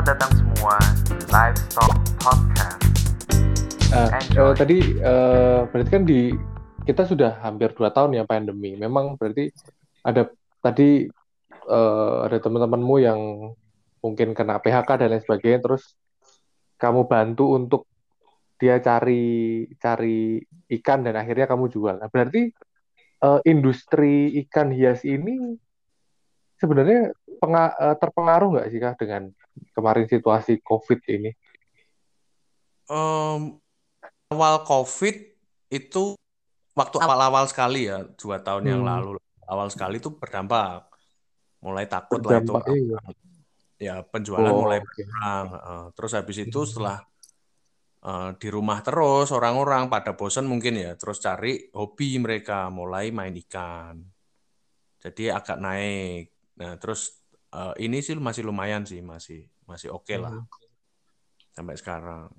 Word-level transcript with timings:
Selamat 0.00 0.16
datang 0.16 0.32
semua 0.32 0.74
di 1.04 1.16
Livestock 1.28 1.92
Podcast. 2.24 2.80
Enjoy. 3.92 4.48
uh, 4.48 4.54
tadi 4.56 4.78
uh, 4.96 5.68
berarti 5.68 5.90
kan 5.92 6.04
di 6.08 6.32
kita 6.88 7.04
sudah 7.04 7.36
hampir 7.44 7.68
dua 7.76 7.92
tahun 7.92 8.16
ya 8.16 8.24
pandemi. 8.24 8.80
Memang 8.80 9.20
berarti 9.20 9.52
ada 10.00 10.32
tadi 10.64 11.04
uh, 11.68 12.24
ada 12.24 12.40
teman-temanmu 12.40 12.96
yang 12.96 13.20
mungkin 14.00 14.32
kena 14.32 14.56
PHK 14.64 14.88
dan 15.04 15.08
lain 15.12 15.20
sebagainya, 15.20 15.60
terus 15.68 15.92
kamu 16.80 17.04
bantu 17.04 17.60
untuk 17.60 17.84
dia 18.56 18.80
cari 18.80 19.68
cari 19.76 20.40
ikan 20.80 21.04
dan 21.04 21.20
akhirnya 21.20 21.44
kamu 21.44 21.68
jual. 21.68 22.00
Nah, 22.00 22.08
berarti 22.08 22.48
uh, 23.20 23.44
industri 23.44 24.32
ikan 24.48 24.72
hias 24.72 25.04
ini 25.04 25.60
sebenarnya 26.56 27.12
penga- 27.36 27.76
uh, 27.76 27.96
terpengaruh 28.00 28.48
nggak 28.56 28.68
sih 28.72 28.80
kah 28.80 28.96
dengan 28.96 29.28
kemarin 29.74 30.06
situasi 30.06 30.58
COVID 30.62 31.00
ini? 31.10 31.30
Em, 32.90 33.40
awal 34.30 34.66
COVID 34.66 35.16
itu 35.70 36.18
waktu 36.74 36.96
awal-awal 36.98 37.46
sekali 37.46 37.86
ya 37.86 38.02
dua 38.18 38.42
tahun 38.42 38.64
yang 38.66 38.82
Hmm. 38.82 38.90
lalu 38.90 39.10
awal 39.46 39.70
sekali 39.70 39.98
itu 40.02 40.10
berdampak 40.14 40.86
mulai 41.60 41.84
takut 41.86 42.22
lah 42.24 42.40
itu 42.40 42.54
iya. 42.72 42.98
ya 43.76 43.94
penjualan 44.06 44.50
Oh, 44.50 44.64
mulai 44.64 44.80
oke. 44.80 44.86
berkurang 44.86 45.46
Heeh. 45.54 45.82
terus 45.94 46.12
habis 46.16 46.38
itu 46.40 46.60
Hmm. 46.64 46.68
setelah 46.68 46.98
eh, 48.00 48.30
di 48.40 48.48
rumah 48.48 48.80
terus 48.80 49.28
orang-orang 49.30 49.92
pada 49.92 50.16
bosan 50.16 50.48
mungkin 50.48 50.78
ya 50.80 50.96
terus 50.96 51.20
cari 51.20 51.68
hobi 51.76 52.16
mereka 52.16 52.72
mulai 52.72 53.12
main 53.12 53.36
ikan 53.46 54.00
jadi 55.04 55.36
agak 55.36 55.58
naik 55.60 56.32
nah 56.56 56.80
terus 56.80 57.19
eh, 57.54 57.74
ini 57.84 57.98
sih 58.04 58.14
masih 58.18 58.42
lumayan 58.48 58.82
sih 58.86 59.00
masih 59.02 59.46
masih 59.70 59.88
oke 59.94 60.14
lah 60.18 60.32
Hmm. 60.32 60.46
sampai 61.56 61.74
sekarang 61.78 62.30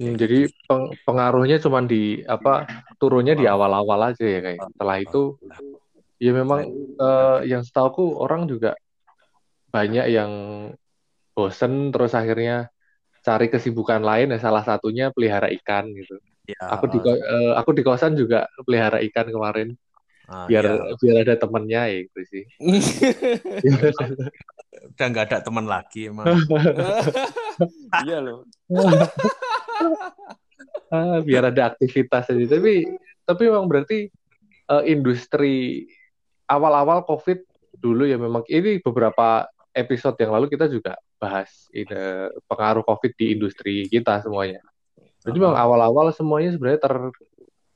Hmm, 0.00 0.16
jadi 0.16 0.48
peng- 0.66 0.96
pengaruhnya 1.04 1.60
cuma 1.60 1.84
di 1.84 2.24
apa 2.24 2.64
turunnya 2.96 3.36
di 3.36 3.44
awal-awal 3.44 4.10
aja 4.10 4.24
ya 4.24 4.40
kayak. 4.40 4.64
Setelah 4.72 4.96
itu 5.04 5.36
ya 6.16 6.32
memang 6.32 6.60
eh, 6.96 7.38
yang 7.52 7.62
setahu 7.62 8.16
orang 8.16 8.48
juga 8.48 8.72
banyak 9.68 10.06
yang 10.16 10.32
bosen 11.36 11.92
terus 11.92 12.12
akhirnya 12.12 12.68
cari 13.22 13.46
kesibukan 13.52 14.02
lain 14.02 14.34
ya 14.34 14.38
salah 14.42 14.64
satunya 14.66 15.12
pelihara 15.14 15.48
ikan 15.60 15.88
gitu. 15.94 16.18
ya 16.48 16.58
Aku 16.74 16.84
di 16.90 16.98
eh, 17.04 17.52
aku 17.56 17.70
di 17.76 17.82
kosan 17.86 18.16
juga 18.18 18.48
pelihara 18.66 18.98
ikan 19.06 19.28
kemarin 19.30 19.68
ah, 20.32 20.46
biar 20.48 20.64
ya. 20.64 20.96
biar 20.96 21.16
ada 21.28 21.36
temennya 21.36 21.82
ya 21.92 21.98
gitu 22.08 22.20
sih. 22.24 22.44
udah 24.82 25.06
nggak 25.06 25.26
ada 25.30 25.38
teman 25.44 25.66
lagi 25.68 26.10
emang 26.10 26.26
iya 28.06 28.18
loh. 28.18 28.48
Ah, 30.92 31.24
biar 31.24 31.48
ada 31.48 31.72
aktivitas 31.72 32.28
aja. 32.28 32.44
Tapi 32.52 32.84
tapi 33.24 33.42
memang 33.48 33.64
berarti 33.64 34.12
eh, 34.68 34.84
industri 34.92 35.88
awal-awal 36.44 37.08
COVID 37.08 37.40
dulu 37.80 38.04
ya 38.04 38.20
memang 38.20 38.44
ini 38.44 38.76
beberapa 38.84 39.48
episode 39.72 40.20
yang 40.20 40.36
lalu 40.36 40.52
kita 40.52 40.68
juga 40.68 41.00
bahas 41.16 41.48
ini, 41.72 42.28
pengaruh 42.44 42.84
COVID 42.84 43.12
di 43.16 43.32
industri 43.32 43.88
kita 43.88 44.20
semuanya. 44.20 44.60
Jadi 45.24 45.38
memang 45.38 45.56
awal-awal 45.56 46.12
semuanya 46.12 46.52
sebenarnya 46.52 46.80
ter, 46.82 46.94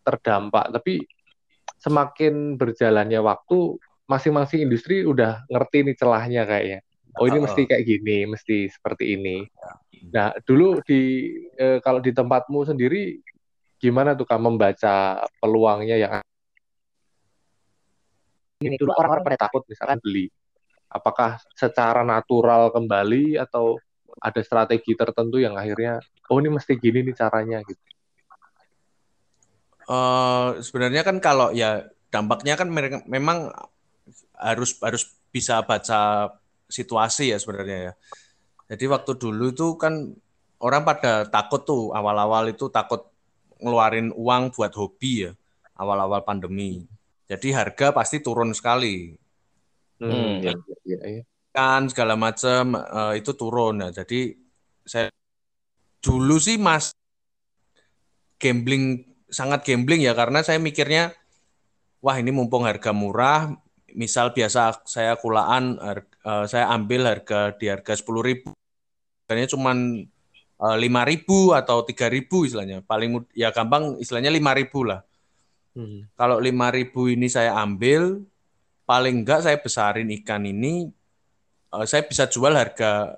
terdampak, 0.04 0.76
tapi 0.76 1.06
semakin 1.86 2.58
berjalannya 2.58 3.22
waktu 3.22 3.78
masing-masing 4.10 4.66
industri 4.66 5.06
udah 5.06 5.46
ngerti 5.46 5.86
nih 5.86 5.96
celahnya 5.98 6.42
kayaknya. 6.42 6.80
Oh 7.16 7.24
ini 7.30 7.38
mesti 7.40 7.64
kayak 7.64 7.84
gini, 7.86 8.26
mesti 8.28 8.68
seperti 8.68 9.14
ini. 9.16 9.46
Nah, 10.10 10.34
dulu 10.44 10.82
di 10.84 11.32
eh, 11.56 11.78
kalau 11.80 12.02
di 12.02 12.10
tempatmu 12.12 12.66
sendiri 12.66 13.22
gimana 13.78 14.12
tuh 14.18 14.26
Kak 14.28 14.42
membaca 14.42 15.24
peluangnya 15.40 15.96
yang 15.96 16.12
ini 18.60 18.76
dulu 18.76 18.92
orang-orang 18.96 19.24
pada 19.32 19.48
takut 19.48 19.62
misalkan 19.70 20.00
beli. 20.02 20.28
Apakah 20.92 21.40
secara 21.56 22.04
natural 22.04 22.72
kembali 22.72 23.40
atau 23.40 23.80
ada 24.20 24.40
strategi 24.40 24.96
tertentu 24.96 25.36
yang 25.36 25.56
akhirnya 25.56 26.00
oh 26.32 26.36
ini 26.40 26.52
mesti 26.52 26.72
gini 26.76 27.04
nih 27.04 27.16
caranya 27.16 27.60
gitu. 27.64 27.80
Eh, 29.86 30.48
sebenarnya 30.66 31.02
kan 31.06 31.22
kalau 31.22 31.54
ya 31.54 31.86
dampaknya 32.10 32.58
kan 32.58 32.68
mereka 32.70 33.06
memang 33.06 33.54
harus 34.34 34.74
harus 34.82 35.14
bisa 35.30 35.62
baca 35.62 36.34
situasi 36.66 37.30
ya 37.30 37.38
sebenarnya 37.38 37.78
ya. 37.90 37.92
Jadi 38.74 38.84
waktu 38.90 39.12
dulu 39.14 39.54
itu 39.54 39.66
kan 39.78 40.10
orang 40.58 40.82
pada 40.82 41.30
takut 41.30 41.62
tuh 41.62 41.94
awal-awal 41.94 42.50
itu 42.50 42.66
takut 42.66 43.06
ngeluarin 43.62 44.10
uang 44.10 44.50
buat 44.54 44.74
hobi 44.74 45.30
ya 45.30 45.32
awal-awal 45.78 46.26
pandemi. 46.26 46.82
Jadi 47.30 47.54
harga 47.54 47.94
pasti 47.94 48.18
turun 48.22 48.50
sekali. 48.54 49.14
Hmm, 50.02 50.12
Hmm. 50.12 50.44
ya, 50.44 50.52
ya, 50.84 50.98
ya. 51.08 51.22
kan 51.56 51.88
segala 51.88 52.20
macam 52.20 52.76
eh, 52.76 53.12
itu 53.16 53.32
turun 53.32 53.80
nah 53.80 53.88
jadi 53.88 54.36
saya 54.84 55.08
dulu 56.04 56.36
sih 56.36 56.60
mas 56.60 56.92
gambling 58.36 59.15
sangat 59.26 59.66
gambling 59.66 60.02
ya 60.06 60.14
karena 60.14 60.42
saya 60.42 60.58
mikirnya 60.58 61.12
wah 62.00 62.16
ini 62.18 62.30
mumpung 62.30 62.64
harga 62.64 62.94
murah 62.94 63.52
misal 63.96 64.30
biasa 64.30 64.86
saya 64.86 65.16
kulaan 65.18 65.80
har- 65.82 66.06
eh, 66.06 66.44
saya 66.46 66.70
ambil 66.70 67.06
harga 67.06 67.54
di 67.56 67.66
harga 67.70 67.96
sepuluh 67.96 68.22
ribu 68.22 68.54
harganya 69.26 69.50
cuman 69.50 70.06
lima 70.80 71.04
ribu 71.04 71.52
atau 71.52 71.84
tiga 71.84 72.08
ribu 72.08 72.48
istilahnya 72.48 72.80
paling 72.80 73.12
mud- 73.12 73.32
ya 73.36 73.52
gampang 73.52 74.00
istilahnya 74.00 74.32
lima 74.32 74.56
ribu 74.56 74.88
lah 74.88 75.04
Hmm. 75.76 76.08
kalau 76.16 76.40
5000 76.40 77.04
ini 77.12 77.28
saya 77.28 77.52
ambil, 77.60 78.24
paling 78.88 79.20
enggak 79.20 79.44
saya 79.44 79.60
besarin 79.60 80.08
ikan 80.08 80.48
ini, 80.48 80.88
eh, 81.68 81.84
saya 81.84 82.00
bisa 82.08 82.24
jual 82.32 82.56
harga 82.56 83.12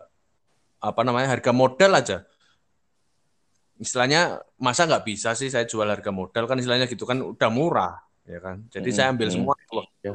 apa 0.82 1.00
namanya 1.06 1.38
harga 1.38 1.54
modal 1.54 1.94
aja. 1.94 2.26
Istilahnya 3.78 4.42
masa 4.58 4.84
nggak 4.84 5.06
bisa 5.06 5.32
sih 5.32 5.48
saya 5.48 5.64
jual 5.64 5.86
harga 5.86 6.10
modal 6.10 6.44
kan 6.44 6.58
istilahnya 6.58 6.90
gitu 6.90 7.06
kan 7.06 7.18
udah 7.22 7.50
murah 7.50 7.94
ya 8.26 8.38
kan. 8.38 8.66
Jadi 8.68 8.88
saya 8.90 9.14
ambil 9.14 9.30
Hmm. 9.30 9.36
semua 9.40 9.54
itu 9.56 9.72
waktu 9.74 9.94
Ya. 10.02 10.12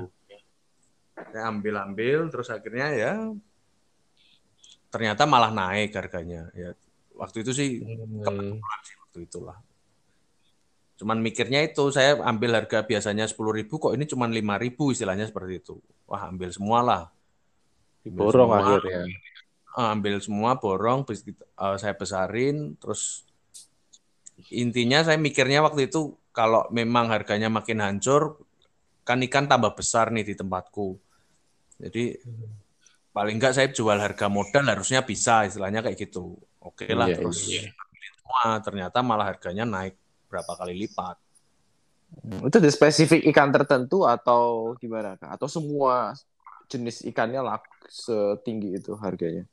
Saya 1.34 1.44
ambil 1.50 1.76
ambil 1.82 2.20
terus 2.30 2.48
akhirnya 2.48 2.88
ya 2.94 3.14
ternyata 4.90 5.26
malah 5.26 5.50
naik 5.50 5.96
harganya 5.98 6.54
ya. 6.54 6.78
Waktu 7.14 7.42
itu 7.42 7.52
sih 7.54 7.70
Hmm. 7.82 8.22
kebetulan 8.22 8.80
sih 8.86 8.96
waktu 9.02 9.20
itulah. 9.26 9.58
Cuman 10.94 11.18
mikirnya 11.20 11.66
itu 11.66 11.90
saya 11.90 12.22
ambil 12.22 12.54
harga 12.54 12.86
biasanya 12.86 13.26
10.000 13.26 13.82
kok 13.82 13.98
ini 13.98 14.06
cuman 14.06 14.30
5.000 14.30 14.94
istilahnya 14.94 15.26
seperti 15.26 15.58
itu. 15.60 15.82
Wah, 16.06 16.30
ambil 16.30 16.54
semua 16.54 16.80
lah. 16.86 17.04
Semua, 18.04 18.60
akhirnya. 18.62 19.08
eh, 19.74 19.90
ambil 19.90 20.22
semua 20.22 20.60
borong 20.60 21.02
eh, 21.10 21.78
saya 21.82 21.98
besarin 21.98 22.78
terus 22.78 23.26
intinya 24.50 25.06
saya 25.06 25.18
mikirnya 25.20 25.62
waktu 25.62 25.88
itu 25.92 26.18
kalau 26.34 26.66
memang 26.74 27.14
harganya 27.14 27.48
makin 27.48 27.80
hancur 27.80 28.42
kan 29.06 29.20
ikan 29.22 29.46
tambah 29.46 29.76
besar 29.78 30.10
nih 30.10 30.24
di 30.24 30.36
tempatku. 30.36 30.98
Jadi 31.78 32.18
paling 33.14 33.38
enggak 33.38 33.54
saya 33.54 33.68
jual 33.70 34.00
harga 34.00 34.32
modal 34.32 34.66
harusnya 34.66 35.06
bisa 35.06 35.46
istilahnya 35.46 35.86
kayak 35.86 36.00
gitu. 36.00 36.40
Oke 36.64 36.90
lah 36.96 37.12
Iya, 37.12 37.18
terus 37.20 37.40
iya. 37.52 37.70
ternyata 38.64 39.04
malah 39.06 39.36
harganya 39.36 39.68
naik 39.68 39.96
berapa 40.32 40.58
kali 40.58 40.74
lipat. 40.88 41.20
Itu 42.46 42.58
ada 42.62 42.72
spesifik 42.72 43.26
ikan 43.34 43.50
tertentu 43.54 44.06
atau 44.06 44.74
gimana 44.78 45.18
Kak? 45.18 45.38
Atau 45.38 45.50
semua 45.50 46.14
jenis 46.72 47.04
ikannya 47.06 47.42
laku 47.42 47.70
setinggi 47.90 48.80
itu 48.80 48.94
harganya? 48.98 49.46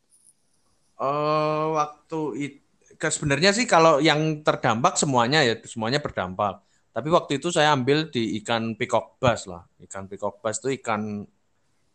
Eh 1.00 1.65
waktu 1.75 2.21
itu 2.38 2.69
sebenarnya 3.08 3.56
sih 3.56 3.64
kalau 3.64 3.97
yang 4.05 4.44
terdampak 4.44 5.00
semuanya 5.00 5.41
ya 5.41 5.56
semuanya 5.64 6.05
berdampak. 6.05 6.61
Tapi 6.93 7.08
waktu 7.08 7.41
itu 7.41 7.49
saya 7.49 7.73
ambil 7.73 8.12
di 8.12 8.37
ikan 8.44 8.76
peacock 8.76 9.17
bass 9.17 9.49
lah. 9.49 9.64
Ikan 9.81 10.05
peacock 10.05 10.44
bass 10.44 10.61
itu 10.61 10.76
ikan 10.82 11.25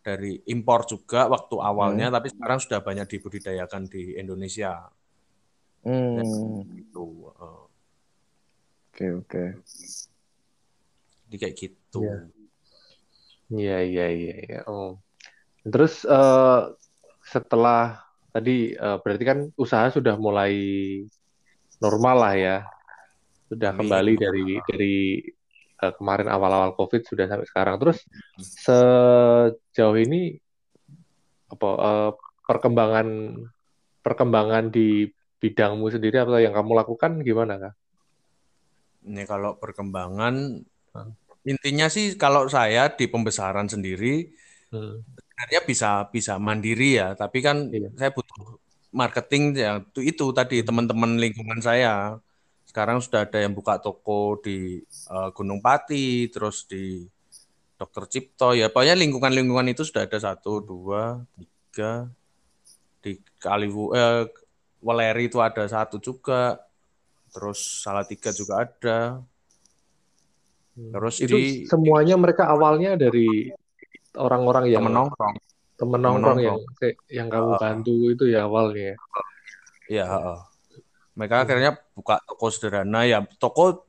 dari 0.02 0.42
impor 0.50 0.86
juga 0.90 1.26
waktu 1.30 1.56
awalnya, 1.58 2.14
tapi 2.14 2.30
sekarang 2.30 2.62
sudah 2.62 2.80
banyak 2.82 3.06
dibudidayakan 3.10 3.90
di 3.90 4.18
Indonesia. 4.18 4.90
Hmm. 5.86 6.66
Gitu. 6.74 7.06
Oke 8.90 9.06
oke. 9.12 9.44
Jadi 11.26 11.36
kayak 11.36 11.56
gitu. 11.58 12.02
Iya. 12.06 12.18
Iya, 13.46 13.78
iya, 13.86 14.06
iya, 14.10 14.36
iya. 14.42 14.60
Oh. 14.66 14.98
Terus 15.66 16.06
eh, 16.06 16.62
setelah 17.26 18.05
tadi 18.36 18.76
eh, 18.76 18.98
berarti 19.00 19.24
kan 19.24 19.40
usaha 19.56 19.88
sudah 19.88 20.20
mulai 20.20 20.52
normal 21.80 22.16
lah 22.20 22.34
ya. 22.36 22.58
Sudah 23.48 23.72
Amin. 23.72 23.88
kembali 23.88 24.14
dari 24.20 24.46
dari 24.68 24.98
eh, 25.80 25.94
kemarin 25.96 26.28
awal-awal 26.28 26.76
COVID 26.76 27.08
sudah 27.08 27.32
sampai 27.32 27.48
sekarang. 27.48 27.80
Terus 27.80 28.04
sejauh 28.36 29.96
ini 29.96 30.36
apa 31.48 31.70
eh, 31.80 32.12
perkembangan 32.44 33.08
perkembangan 34.04 34.70
di 34.70 35.08
bidangmu 35.40 35.88
sendiri 35.88 36.20
atau 36.20 36.36
yang 36.36 36.52
kamu 36.52 36.76
lakukan 36.76 37.24
gimana 37.24 37.56
kak? 37.56 37.76
Ini 39.08 39.24
kalau 39.24 39.56
perkembangan 39.56 40.60
Hmm. 40.96 41.12
intinya 41.44 41.92
sih 41.92 42.16
kalau 42.16 42.48
saya 42.48 42.88
di 42.88 43.12
pembesaran 43.12 43.68
sendiri 43.68 44.32
Hmm. 44.72 45.04
Sebenarnya 45.36 45.62
bisa 45.68 45.90
bisa 46.08 46.40
mandiri 46.40 46.96
ya, 46.96 47.12
tapi 47.12 47.44
kan 47.44 47.68
Iya. 47.68 47.92
saya 48.00 48.10
butuh 48.16 48.56
marketing 48.96 49.52
ya 49.60 49.84
itu, 49.84 50.00
itu 50.00 50.26
tadi 50.32 50.64
teman-teman 50.64 51.20
lingkungan 51.20 51.60
saya. 51.60 52.16
Sekarang 52.64 53.04
sudah 53.04 53.28
ada 53.28 53.44
yang 53.44 53.52
buka 53.52 53.76
toko 53.84 54.40
di 54.40 54.80
eh, 54.88 55.30
Gunung 55.36 55.60
Pati, 55.60 56.32
terus 56.32 56.64
di 56.64 57.04
Dokter 57.76 58.08
Cipto 58.08 58.56
ya, 58.56 58.72
pokoknya 58.72 58.96
lingkungan-lingkungan 58.96 59.76
itu 59.76 59.84
sudah 59.84 60.08
ada 60.08 60.16
satu, 60.16 60.64
dua, 60.64 61.20
tiga 61.36 62.08
di 63.04 63.20
Kaliwu 63.36 63.92
eh, 63.92 64.24
Weleri 64.80 65.28
itu 65.28 65.44
ada 65.44 65.68
satu 65.68 66.00
juga, 66.00 66.64
terus 67.36 67.84
Salatiga 67.84 68.32
juga 68.32 68.64
ada. 68.64 69.20
Terus 70.76 71.16
itu 71.20 71.36
di- 71.36 71.68
semuanya 71.68 72.16
mereka 72.16 72.48
awalnya 72.48 72.96
dari 72.96 73.52
orang-orang 74.18 74.72
yang 74.72 74.84
temen 74.84 74.96
nongkrong. 74.96 75.36
temen 75.76 76.00
nongkrong 76.00 76.40
yang 76.40 76.58
yang 77.12 77.28
kamu 77.28 77.52
bantu 77.60 77.96
itu 78.12 78.24
ya 78.32 78.48
awalnya. 78.48 78.96
ya? 79.92 80.06
Heeh. 80.08 80.40
Mereka 81.16 81.48
akhirnya 81.48 81.72
buka 81.96 82.20
toko 82.28 82.48
sederhana 82.52 83.08
ya. 83.08 83.24
Toko 83.40 83.88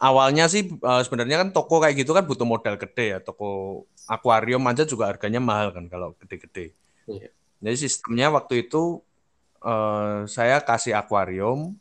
awalnya 0.00 0.48
sih 0.48 0.68
eh, 0.72 1.02
sebenarnya 1.04 1.44
kan 1.44 1.48
toko 1.52 1.80
kayak 1.80 2.00
gitu 2.00 2.16
kan 2.16 2.24
butuh 2.24 2.48
modal 2.48 2.76
gede 2.80 3.16
ya. 3.16 3.18
Toko 3.20 3.82
akuarium 4.08 4.64
aja 4.68 4.88
juga 4.88 5.12
harganya 5.12 5.40
mahal 5.40 5.72
kan 5.72 5.88
kalau 5.88 6.16
gede-gede. 6.20 6.72
Iya. 7.08 7.28
Jadi 7.62 7.76
sistemnya 7.76 8.32
waktu 8.32 8.68
itu 8.68 9.00
eh, 9.64 10.28
saya 10.28 10.64
kasih 10.64 10.96
akuarium, 10.96 11.76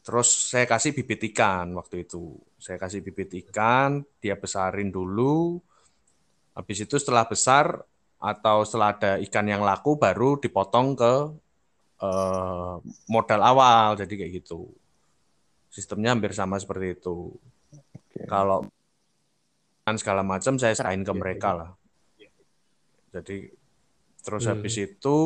terus 0.00 0.52
saya 0.52 0.64
kasih 0.64 0.96
bibit 0.96 1.20
ikan 1.32 1.76
waktu 1.76 2.08
itu. 2.08 2.40
Saya 2.56 2.80
kasih 2.80 3.04
bibit 3.04 3.36
ikan, 3.46 4.00
dia 4.18 4.34
besarin 4.34 4.88
dulu. 4.88 5.60
Habis 6.56 6.88
itu 6.88 6.96
setelah 6.96 7.28
besar 7.28 7.84
atau 8.16 8.64
setelah 8.64 8.96
ada 8.96 9.12
ikan 9.20 9.44
yang 9.44 9.60
laku 9.60 10.00
baru 10.00 10.40
dipotong 10.40 10.96
ke 10.96 11.14
eh, 12.00 12.74
modal 13.12 13.40
awal. 13.44 14.00
Jadi 14.00 14.16
kayak 14.16 14.32
gitu. 14.40 14.72
Sistemnya 15.68 16.16
hampir 16.16 16.32
sama 16.32 16.56
seperti 16.56 16.96
itu. 16.96 17.36
Kalau 18.24 18.64
kan 19.84 19.94
segala 20.00 20.24
macam 20.24 20.56
saya 20.56 20.72
serahin 20.74 21.04
ke 21.06 21.12
Iya, 21.12 21.20
mereka 21.20 21.50
lah. 21.52 21.70
Jadi 23.12 23.52
terus 24.24 24.42
Hmm. 24.48 24.58
habis 24.58 24.74
itu 24.80 25.16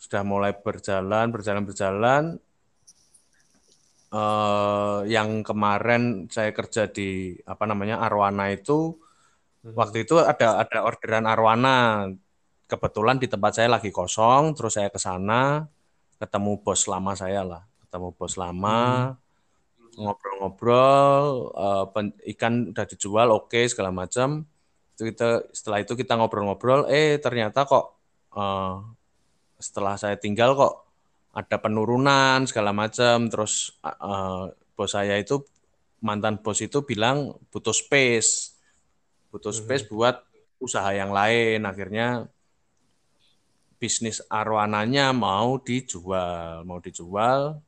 sudah 0.00 0.26
mulai 0.26 0.50
berjalan, 0.56 1.30
berjalan, 1.30 1.62
berjalan. 1.62 2.24
Eh, 4.12 5.00
yang 5.08 5.40
kemarin 5.40 6.28
saya 6.28 6.52
kerja 6.52 6.90
di 6.90 7.36
apa 7.48 7.64
namanya 7.64 8.02
Arwana 8.02 8.52
itu 8.52 8.98
Hmm. 9.62 9.74
waktu 9.78 10.04
itu 10.06 10.18
ada 10.18 10.62
ada 10.62 10.78
orderan 10.82 11.26
Arwana. 11.26 12.10
Kebetulan 12.66 13.20
di 13.20 13.28
tempat 13.28 13.52
saya 13.60 13.68
lagi 13.68 13.92
kosong, 13.92 14.56
terus 14.56 14.80
saya 14.80 14.88
ke 14.88 14.96
sana 14.96 15.68
ketemu 16.16 16.56
bos 16.64 16.88
lama 16.88 17.12
saya 17.12 17.42
lah, 17.44 17.62
ketemu 17.84 18.08
bos 18.16 18.34
lama, 18.40 19.12
ngobrol-ngobrol, 19.98 21.52
eh, 21.52 21.84
pen- 21.92 22.16
ikan 22.32 22.72
udah 22.72 22.84
dijual, 22.88 23.28
oke 23.34 23.60
segala 23.68 23.90
macam. 23.92 24.48
Itu 24.96 25.02
kita 25.10 25.52
setelah 25.52 25.84
itu 25.84 25.92
kita 25.98 26.16
ngobrol-ngobrol, 26.16 26.88
eh 26.88 27.20
ternyata 27.20 27.68
kok 27.68 27.84
eh, 28.38 28.76
setelah 29.60 29.94
saya 30.00 30.16
tinggal 30.16 30.56
kok 30.56 30.74
ada 31.36 31.56
penurunan 31.60 32.48
segala 32.48 32.70
macam. 32.72 33.28
Terus 33.28 33.76
eh, 33.84 34.44
bos 34.76 34.90
saya 34.96 35.20
itu 35.20 35.44
mantan 36.00 36.40
bos 36.40 36.58
itu 36.64 36.80
bilang 36.88 37.36
butuh 37.52 37.74
space, 37.74 38.51
butuh 39.32 39.50
space 39.50 39.88
buat 39.88 40.20
usaha 40.60 40.92
yang 40.92 41.10
lain. 41.10 41.64
Akhirnya 41.64 42.28
bisnis 43.80 44.22
arwananya 44.30 45.10
mau 45.10 45.58
dijual, 45.58 46.62
mau 46.62 46.78
dijual 46.78 47.58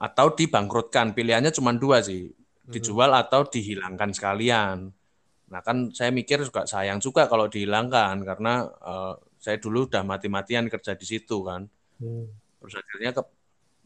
atau 0.00 0.26
dibangkrutkan. 0.34 1.14
Pilihannya 1.14 1.52
cuma 1.54 1.70
dua 1.76 2.02
sih, 2.02 2.32
dijual 2.66 3.14
atau 3.14 3.46
dihilangkan 3.46 4.10
sekalian. 4.10 4.90
Nah 5.50 5.60
kan 5.62 5.94
saya 5.94 6.10
mikir 6.10 6.42
juga 6.42 6.66
sayang 6.66 6.98
juga 6.98 7.30
kalau 7.30 7.46
dihilangkan 7.46 8.24
karena 8.26 8.66
eh, 8.66 9.14
saya 9.38 9.56
dulu 9.62 9.86
udah 9.86 10.02
mati-matian 10.02 10.66
kerja 10.66 10.98
di 10.98 11.06
situ 11.06 11.46
kan. 11.46 11.70
Hmm. 12.02 12.26
Terus 12.58 12.74
akhirnya 12.80 13.10
ke- 13.14 13.30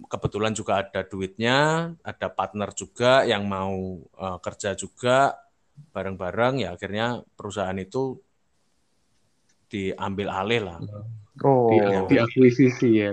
kebetulan 0.09 0.53
juga 0.57 0.83
ada 0.85 1.01
duitnya, 1.05 1.91
ada 2.01 2.29
partner 2.33 2.71
juga 2.73 3.29
yang 3.29 3.45
mau 3.45 4.01
eh, 4.01 4.39
kerja 4.41 4.73
juga 4.73 5.37
bareng-bareng 5.95 6.63
ya 6.63 6.75
akhirnya 6.75 7.23
perusahaan 7.39 7.77
itu 7.79 8.19
diambil 9.71 10.29
alih 10.31 10.61
lah. 10.63 10.79
Oh, 11.43 11.71
Di, 11.71 11.79
diakuisisi 12.15 12.89
ya. 13.03 13.11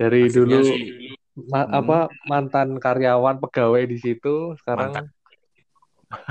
Dari 0.00 0.20
Hasilnya 0.28 0.36
dulu 0.36 0.58
sih 0.64 0.84
ma- 1.48 1.68
Hmm. 1.68 1.80
apa 1.80 1.98
mantan 2.28 2.68
karyawan 2.80 3.36
pegawai 3.40 3.84
di 3.88 3.96
situ 4.00 4.56
sekarang 4.60 4.92
Mantan. 4.96 5.06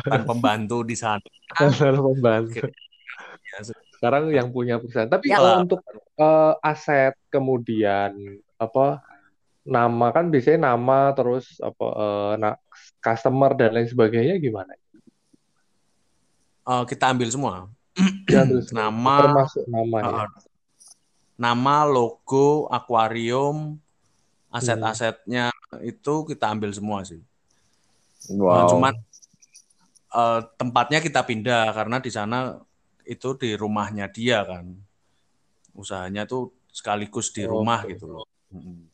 kan 0.06 0.22
pembantu 0.26 0.78
di 0.86 0.96
sana. 0.98 1.24
mantan 1.62 1.96
pembantu. 1.98 2.66
Ya, 3.50 3.60
Sekarang 3.98 4.30
yang 4.34 4.50
punya 4.54 4.78
perusahaan. 4.82 5.10
Tapi 5.10 5.30
Ya. 5.30 5.38
kalau 5.38 5.66
untuk 5.66 5.80
eh, 6.20 6.54
aset 6.62 7.14
kemudian 7.34 8.14
apa 8.60 9.00
nama 9.70 10.10
kan 10.10 10.34
biasanya 10.34 10.74
nama 10.74 11.14
terus 11.14 11.62
apa 11.62 11.86
eh, 11.86 12.34
na- 12.42 12.62
customer 13.00 13.56
dan 13.56 13.70
lain 13.78 13.88
sebagainya 13.88 14.36
gimana? 14.42 14.74
Eh, 16.70 16.84
kita 16.86 17.10
ambil 17.10 17.30
semua. 17.34 17.54
Ya, 18.30 18.46
terus 18.46 18.70
Nama, 18.70 19.18
termasuk 19.26 19.64
nama 19.66 19.98
ya. 20.06 20.14
eh, 20.26 20.30
nama, 21.40 21.76
logo, 21.88 22.70
akuarium, 22.70 23.80
aset-asetnya 24.54 25.50
itu 25.82 26.14
kita 26.30 26.46
ambil 26.54 26.70
semua 26.76 27.02
sih. 27.08 27.22
Nah, 28.30 28.38
wow. 28.38 28.70
cuman 28.70 28.94
eh, 30.14 30.42
tempatnya 30.60 31.00
kita 31.02 31.22
pindah 31.26 31.74
karena 31.74 31.98
di 31.98 32.12
sana 32.14 32.60
itu 33.08 33.34
di 33.34 33.58
rumahnya 33.58 34.06
dia 34.12 34.46
kan. 34.46 34.78
Usahanya 35.74 36.30
tuh 36.30 36.54
sekaligus 36.70 37.34
di 37.34 37.50
rumah 37.50 37.82
Oke. 37.82 37.98
gitu 37.98 38.06
loh. 38.06 38.26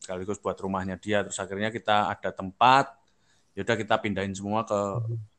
Sekaligus 0.04 0.40
buat 0.44 0.58
rumahnya 0.60 1.00
dia. 1.00 1.24
Terus 1.24 1.40
akhirnya 1.40 1.72
kita 1.72 2.12
ada 2.12 2.30
tempat, 2.32 2.96
yaudah 3.56 3.76
kita 3.80 3.96
pindahin 4.00 4.36
semua 4.36 4.68
ke 4.68 4.82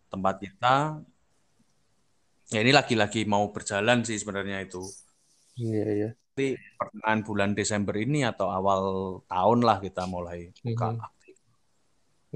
tempat 0.08 0.34
kita. 0.40 0.74
Ya 2.54 2.62
ini 2.62 2.70
lagi-lagi 2.70 3.26
mau 3.26 3.50
berjalan 3.50 4.06
sih 4.06 4.16
sebenarnya 4.16 4.62
itu. 4.62 4.82
Iya, 5.58 5.86
iya. 5.92 6.10
Nanti 6.14 6.52
pertengahan 6.76 7.20
bulan 7.24 7.50
Desember 7.56 7.96
ini 7.96 8.22
atau 8.22 8.52
awal 8.52 8.82
tahun 9.24 9.60
lah 9.64 9.80
kita 9.80 10.04
mulai 10.04 10.52
buka. 10.62 10.94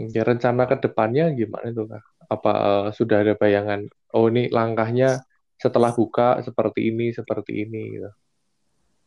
Mhm. 0.01 0.17
Ya, 0.17 0.25
rencana 0.25 0.65
ke 0.65 0.81
depannya 0.81 1.29
gimana 1.37 1.69
itu, 1.69 1.85
Kak? 1.85 2.03
Apa 2.33 2.53
eh, 2.57 2.87
sudah 2.97 3.21
ada 3.21 3.35
bayangan, 3.37 3.85
oh 4.17 4.33
ini 4.33 4.49
langkahnya 4.49 5.21
setelah 5.61 5.93
buka 5.93 6.41
seperti 6.41 6.89
ini, 6.89 7.13
seperti 7.13 7.69
ini 7.69 7.83
gitu. 8.01 8.11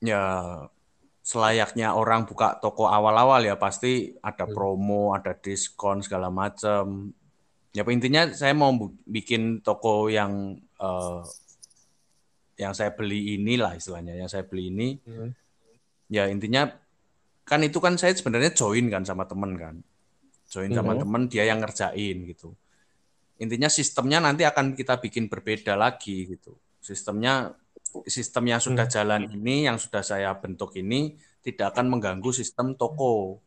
Ya 0.06 0.24
selayaknya 1.24 1.96
orang 1.96 2.27
buka 2.27 2.60
toko 2.60 2.92
awal-awal 2.92 3.39
ya 3.42 3.56
pasti 3.56 4.12
ada 4.20 4.44
Hmm. 4.44 4.53
promo, 4.53 5.15
ada 5.15 5.32
diskon 5.34 6.03
segala 6.03 6.27
macam. 6.27 7.15
Ya 7.72 7.82
intinya 7.88 8.27
saya 8.36 8.51
mau 8.53 8.75
bikin 9.08 9.63
toko 9.63 10.12
yang 10.12 10.60
eh, 10.77 11.22
yang 12.60 12.75
saya 12.75 12.92
beli 12.94 13.39
inilah 13.39 13.74
istilahnya, 13.74 14.13
yang 14.20 14.30
saya 14.30 14.44
beli 14.46 14.70
ini 14.70 14.89
Hmm. 15.01 15.32
ya 16.12 16.27
intinya 16.30 16.70
kan 17.48 17.63
itu 17.63 17.80
kan 17.80 17.96
saya 17.98 18.13
sebenarnya 18.13 18.51
join 18.53 18.92
kan 18.92 19.01
sama 19.08 19.25
temen 19.25 19.56
kan 19.58 19.75
join 20.51 20.70
sama 20.70 20.94
Mhm. 20.94 21.00
temen 21.01 21.22
dia 21.32 21.44
yang 21.50 21.60
ngerjain 21.60 22.24
gitu 22.30 22.53
intinya 23.42 23.68
sistemnya 23.68 24.22
nanti 24.22 24.46
akan 24.46 24.77
kita 24.77 25.01
bikin 25.01 25.27
berbeda 25.27 25.74
lagi 25.74 26.30
gitu 26.30 26.53
sistemnya 26.77 27.51
sistem 28.09 28.50
yang 28.50 28.62
sudah 28.62 28.89
jalan 28.89 29.29
ini 29.29 29.69
yang 29.69 29.77
sudah 29.77 30.01
saya 30.01 30.33
bentuk 30.38 30.73
ini 30.79 31.13
tidak 31.45 31.77
akan 31.77 31.93
mengganggu 31.93 32.31
sistem 32.33 32.73
toko. 32.73 33.39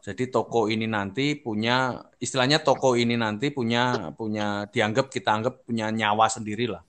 Jadi 0.00 0.32
toko 0.32 0.70
ini 0.70 0.88
nanti 0.88 1.36
punya 1.36 2.00
istilahnya 2.16 2.64
toko 2.64 2.96
ini 2.96 3.20
nanti 3.20 3.52
punya 3.52 4.14
punya 4.16 4.64
dianggap 4.70 5.12
kita 5.12 5.28
anggap 5.28 5.54
punya 5.68 5.92
nyawa 5.92 6.24
sendiri 6.24 6.72
lah 6.72 6.80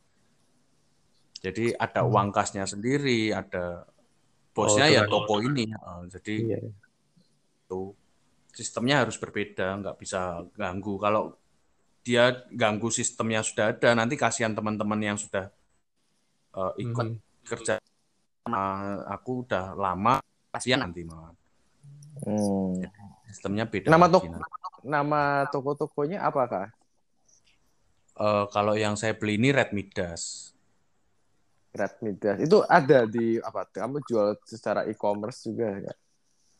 jadi 1.41 1.73
ada 1.73 2.05
uang 2.05 2.29
kasnya 2.29 2.69
sendiri 2.69 3.33
ada 3.33 3.89
bosnya 4.53 4.85
Oh, 4.87 4.93
ya 4.93 5.01
toko 5.09 5.41
ini 5.41 5.65
jadi 6.07 6.35
Iya. 6.37 6.59
itu 7.65 7.81
sistemnya 8.53 9.01
harus 9.01 9.17
berbeda 9.17 9.79
nggak 9.81 9.97
bisa 9.97 10.45
ganggu. 10.53 11.01
Kalau 11.01 11.33
dia 12.05 12.45
ganggu 12.53 12.93
sistem 12.93 13.31
yang 13.33 13.45
sudah 13.45 13.73
ada 13.73 13.95
nanti 13.97 14.19
kasihan 14.19 14.53
teman-teman 14.53 15.01
yang 15.01 15.17
sudah 15.17 15.49
eh, 16.51 16.73
ikut 16.83 17.07
Mhm. 17.11 17.45
kerja 17.47 17.73
sama 18.41 18.63
aku 19.07 19.45
udah 19.45 19.73
lama 19.73 20.17
kasihan 20.49 20.81
nanti 20.83 21.05
malah 21.05 21.31
Hmm. 22.21 22.77
sistemnya 23.25 23.65
beda 23.65 23.89
Nama 23.89 24.05
lagi 24.05 24.13
tok 24.13 24.23
nanti. 24.29 24.49
nama 24.83 25.21
toko-tokonya 25.49 26.21
apa 26.21 26.41
kak? 26.45 26.67
Eh, 28.21 28.45
kalau 28.51 28.75
yang 28.77 28.93
saya 28.93 29.17
beli 29.17 29.39
ini 29.41 29.49
Red 29.49 29.73
Midas 29.73 30.53
Red 31.71 32.03
Midas. 32.03 32.37
Itu 32.43 32.67
ada 32.67 33.07
di 33.07 33.39
apa? 33.39 33.63
Kamu 33.63 34.03
jual 34.03 34.35
secara 34.43 34.83
e-commerce 34.85 35.47
juga 35.47 35.71
ya? 35.79 35.93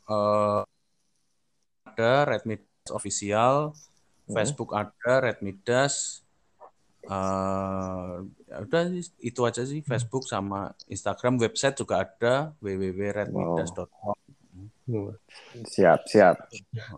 Eh, 0.08 0.62
ada 1.84 2.14
Red 2.26 2.44
Midas 2.48 2.90
official 2.90 3.76
Hmm. 4.26 4.34
Facebook 4.34 4.72
ada 4.72 5.14
Red 5.20 5.44
Midas 5.44 6.24
eh 7.02 8.14
ya 8.46 8.56
udah 8.62 8.84
itu 9.22 9.42
aja 9.42 9.66
sih 9.66 9.82
Facebook 9.82 10.28
sama 10.30 10.76
Instagram 10.86 11.42
website 11.42 11.82
juga 11.82 12.06
ada 12.06 12.54
www.redmidas.com 12.62 14.18
Hmm. 14.92 15.16
Siap, 15.64 16.04
siap. 16.10 16.36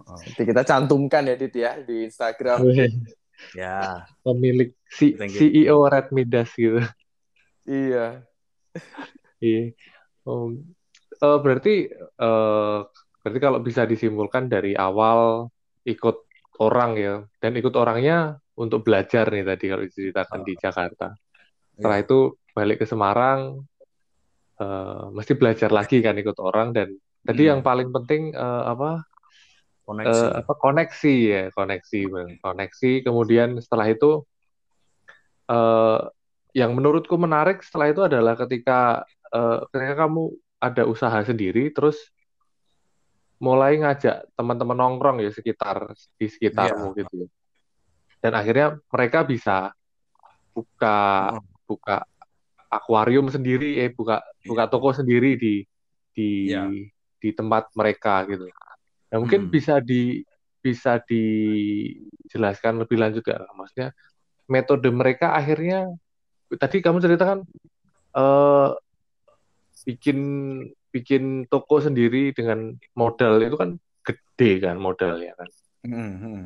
Nanti 0.09 0.41
kita 0.41 0.65
cantumkan 0.65 1.29
ya 1.29 1.35
Dit 1.37 1.53
ya 1.53 1.77
di 1.79 2.09
Instagram. 2.09 2.59
Ya 3.59 4.07
Pemilik 4.23 4.71
si. 4.87 5.19
CEO 5.19 5.83
Red 5.91 6.15
Midas 6.15 6.53
gitu. 6.55 6.79
Iya. 7.67 8.23
Iya. 9.43 9.75
Oh, 10.23 10.55
eh, 11.19 11.37
berarti 11.43 11.91
eh, 11.91 12.79
berarti 13.19 13.39
kalau 13.43 13.59
bisa 13.59 13.83
disimpulkan 13.83 14.47
dari 14.47 14.71
awal 14.71 15.51
ikut 15.83 16.23
orang 16.63 16.91
ya 16.95 17.15
dan 17.43 17.51
ikut 17.59 17.75
orangnya 17.75 18.39
untuk 18.53 18.81
belajar 18.81 19.27
nih 19.27 19.43
tadi 19.43 19.65
kalau 19.65 19.83
diceritakan 19.83 20.39
di 20.41 20.53
Jakarta. 20.55 21.07
Setelah 21.73 21.97
Iya. 21.97 22.05
itu 22.05 22.19
balik 22.51 22.77
ke 22.79 22.85
Semarang 22.85 23.65
eh, 24.53 25.03
mesti 25.09 25.33
belajar 25.33 25.73
lagi 25.73 25.97
kan 25.99 26.13
ikut 26.13 26.37
orang 26.37 26.69
dan 26.71 26.93
tadi 27.21 27.43
Hmm. 27.43 27.49
yang 27.49 27.61
paling 27.61 27.89
penting 27.89 28.31
eh, 28.31 28.63
apa 28.63 29.01
koneksi 29.83 30.13
eh, 30.23 30.31
apa 30.39 30.53
koneksi 30.53 31.13
ya 31.25 31.43
koneksi 31.49 31.99
Bang. 32.07 32.29
koneksi 32.39 32.91
kemudian 33.01 33.57
setelah 33.57 33.89
itu 33.89 34.21
eh, 35.49 35.99
yang 36.53 36.71
menurutku 36.71 37.17
menarik 37.17 37.65
setelah 37.65 37.89
itu 37.89 38.01
adalah 38.05 38.37
ketika 38.37 39.01
eh, 39.33 39.59
ketika 39.73 40.05
kamu 40.05 40.29
ada 40.61 40.85
usaha 40.85 41.19
sendiri 41.25 41.73
terus 41.73 41.97
mulai 43.41 43.75
ngajak 43.75 44.29
teman-teman 44.37 44.77
nongkrong 44.77 45.17
ya 45.19 45.33
sekitar 45.33 45.91
di 46.15 46.29
sekitarmu 46.29 46.93
Iya. 46.93 46.97
gitu 47.03 47.13
ya. 47.25 47.27
Dan 48.23 48.31
akhirnya 48.31 48.79
mereka 48.87 49.27
bisa 49.27 49.75
buka 50.55 50.97
Heeh. 51.35 51.43
buka 51.67 51.95
akuarium 52.71 53.27
sendiri 53.27 53.83
eh 53.83 53.91
buka 53.91 54.23
buka 54.47 54.71
toko 54.71 54.95
sendiri 54.95 55.35
di 55.35 55.67
di 56.15 56.47
Iya. 56.47 56.71
di 57.19 57.29
tempat 57.35 57.67
mereka 57.75 58.23
gitu 58.31 58.47
Nah, 59.11 59.21
mungkin 59.21 59.45
Hmm. 59.45 59.53
bisa 59.53 59.77
di 59.77 60.25
bisa 60.57 60.97
dijelaskan 61.05 62.81
lebih 62.81 62.97
lanjut 62.97 63.21
gak? 63.21 63.45
Maksudnya 63.53 63.93
metode 64.49 64.89
mereka 64.89 65.37
akhirnya 65.37 65.91
tadi 66.57 66.81
kamu 66.81 66.97
ceritakan 66.97 67.45
eh 68.17 68.69
bikin 69.83 70.17
bikin 70.89 71.23
toko 71.51 71.77
sendiri 71.77 72.31
dengan 72.33 72.73
modal 72.95 73.41
itu 73.43 73.53
kan 73.53 73.75
gede 74.01 74.51
kan 74.63 74.81
modalnya 74.81 75.33
kan. 75.37 75.49
Hmm, 75.83 76.13
hmm. 76.17 76.43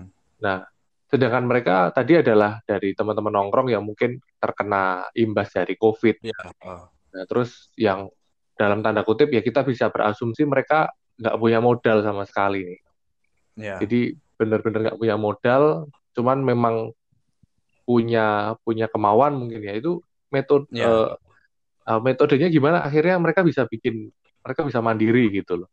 Sedangkan 1.07 1.47
mereka 1.47 1.87
tadi 1.95 2.19
adalah 2.19 2.59
dari 2.67 2.91
teman-teman 2.91 3.31
nongkrong 3.31 3.71
yang 3.71 3.83
mungkin 3.83 4.19
terkena 4.43 5.07
imbas 5.15 5.55
dari 5.55 5.79
COVID. 5.79 6.19
ya. 6.19 6.35
Nah, 7.15 7.23
terus 7.25 7.71
yang 7.79 8.11
dalam 8.59 8.83
tanda 8.83 9.07
kutip 9.07 9.31
ya 9.31 9.39
kita 9.39 9.63
bisa 9.63 9.87
berasumsi 9.87 10.43
mereka 10.43 10.91
nggak 11.17 11.37
punya 11.39 11.59
modal 11.63 12.03
sama 12.03 12.27
sekali 12.27 12.67
nih. 12.67 12.79
ya 13.57 13.75
Jadi 13.81 14.13
benar-benar 14.37 14.79
nggak 14.91 14.99
punya 14.99 15.15
modal, 15.17 15.87
cuman 16.13 16.37
memang 16.43 16.75
punya 17.87 18.53
punya 18.67 18.91
kemauan 18.91 19.39
mungkin 19.39 19.63
ya. 19.63 19.73
Itu 19.79 20.03
metode 20.27 20.67
Ya. 20.75 20.91
eh, 20.91 21.09
eh, 21.87 21.99
metodenya 22.03 22.51
gimana? 22.51 22.83
Akhirnya 22.83 23.15
mereka 23.15 23.47
bisa 23.47 23.63
bikin 23.63 24.11
mereka 24.43 24.67
bisa 24.67 24.83
mandiri 24.83 25.31
gitu 25.31 25.63
loh. 25.63 25.69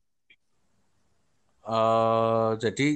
Eh, 1.64 2.50
jadi 2.60 2.88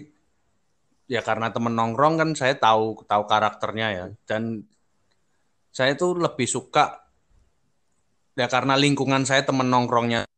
ya 1.09 1.25
karena 1.25 1.49
temen 1.51 1.73
nongkrong 1.73 2.21
kan 2.21 2.31
saya 2.37 2.55
tahu 2.61 3.03
tahu 3.09 3.23
karakternya 3.25 3.89
ya. 3.91 4.07
Dan 4.29 4.69
saya 5.73 5.97
tuh 5.97 6.21
lebih 6.21 6.45
suka 6.45 7.09
ya 8.39 8.47
karena 8.47 8.77
lingkungan 8.79 9.25
saya 9.25 9.43
temen 9.43 9.67
nongkrongnya. 9.67 10.29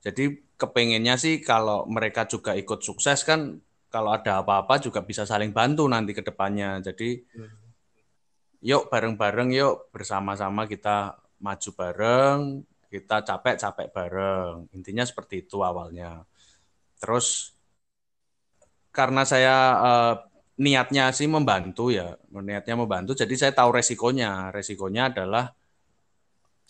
Jadi 0.00 0.54
kepengennya 0.54 1.18
sih 1.18 1.42
kalau 1.42 1.84
mereka 1.90 2.24
juga 2.30 2.54
ikut 2.54 2.80
sukses 2.80 3.26
kan 3.26 3.58
kalau 3.90 4.10
ada 4.14 4.42
apa-apa 4.42 4.82
juga 4.82 5.02
bisa 5.02 5.26
saling 5.26 5.50
bantu 5.50 5.84
nanti 5.90 6.14
ke 6.14 6.22
depannya. 6.22 6.78
Jadi 6.80 7.20
yuk 8.64 8.88
bareng-bareng 8.88 9.50
yuk 9.52 9.92
bersama-sama 9.92 10.64
kita 10.64 11.20
maju 11.42 11.70
bareng 11.76 12.64
kita 12.94 13.26
capek-capek 13.26 13.90
bareng. 13.90 14.70
Intinya 14.70 15.02
seperti 15.02 15.42
itu 15.42 15.58
awalnya. 15.66 16.22
Terus 17.02 17.53
karena 18.94 19.26
saya 19.26 19.56
eh, 19.82 20.14
niatnya 20.62 21.10
sih 21.10 21.26
membantu 21.26 21.90
ya, 21.90 22.14
niatnya 22.30 22.78
membantu, 22.78 23.18
jadi 23.18 23.34
saya 23.34 23.52
tahu 23.58 23.74
resikonya. 23.74 24.54
Resikonya 24.54 25.10
adalah 25.10 25.50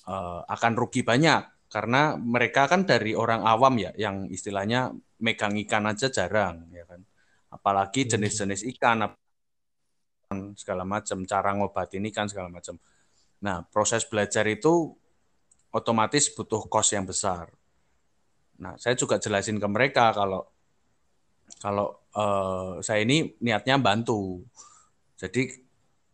eh, 0.08 0.40
akan 0.48 0.72
rugi 0.80 1.04
banyak 1.04 1.68
karena 1.68 2.14
mereka 2.16 2.70
kan 2.70 2.86
dari 2.88 3.12
orang 3.12 3.44
awam 3.44 3.76
ya, 3.76 3.90
yang 3.98 4.30
istilahnya 4.32 4.94
megang 5.20 5.58
ikan 5.66 5.84
aja 5.90 6.08
jarang 6.08 6.70
ya 6.72 6.84
kan. 6.88 7.00
Apalagi 7.52 8.06
Hmm. 8.06 8.10
jenis-jenis 8.18 8.62
ikan 8.76 9.14
segala 10.58 10.82
macam, 10.82 11.22
cara 11.28 11.50
ngobatin 11.54 12.02
ikan 12.10 12.26
segala 12.26 12.50
macam. 12.50 12.74
Nah, 13.44 13.62
proses 13.68 14.02
belajar 14.08 14.48
itu 14.48 14.96
otomatis 15.74 16.30
butuh 16.32 16.64
kos 16.70 16.94
yang 16.94 17.04
besar. 17.04 17.50
Nah, 18.62 18.78
saya 18.78 18.94
juga 18.94 19.18
jelasin 19.18 19.58
ke 19.58 19.68
mereka 19.68 20.14
kalau 20.14 20.53
kalau 21.58 21.96
eh, 22.14 22.80
saya 22.80 23.02
ini 23.02 23.34
niatnya 23.40 23.76
bantu. 23.78 24.42
Jadi 25.16 25.48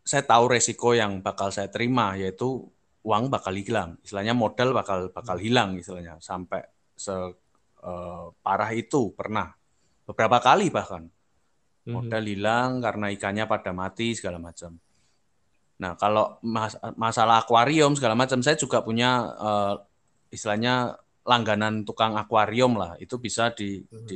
saya 0.05 0.23
tahu 0.25 0.55
resiko 0.57 0.97
yang 0.97 1.21
bakal 1.21 1.53
saya 1.53 1.69
terima 1.71 2.15
yaitu 2.17 2.67
uang 3.03 3.33
bakal 3.33 3.55
hilang. 3.55 3.97
Istilahnya 4.03 4.35
modal 4.37 4.75
bakal 4.75 5.09
bakal 5.13 5.37
hilang 5.41 5.77
istilahnya 5.77 6.19
sampai 6.21 6.65
se 6.95 7.15
eh, 7.81 8.27
parah 8.45 8.71
itu 8.77 9.11
pernah 9.17 9.57
beberapa 10.05 10.37
kali 10.43 10.69
bahkan 10.69 11.09
Mhm. 11.81 11.93
modal 11.97 12.25
hilang 12.29 12.71
karena 12.85 13.07
ikannya 13.09 13.45
pada 13.49 13.73
mati 13.73 14.13
segala 14.13 14.37
macam. 14.37 14.77
Nah, 15.81 15.97
kalau 15.97 16.37
mas- 16.45 16.77
masalah 17.01 17.41
akuarium 17.41 17.97
segala 17.97 18.13
macam 18.13 18.45
saya 18.45 18.53
juga 18.61 18.85
punya 18.85 19.33
eh, 19.33 19.75
istilahnya 20.29 21.01
langganan 21.25 21.89
tukang 21.89 22.21
akuarium 22.21 22.77
lah 22.77 23.01
itu 23.01 23.17
bisa 23.17 23.49
di 23.57 23.81
Mhm. 23.81 24.07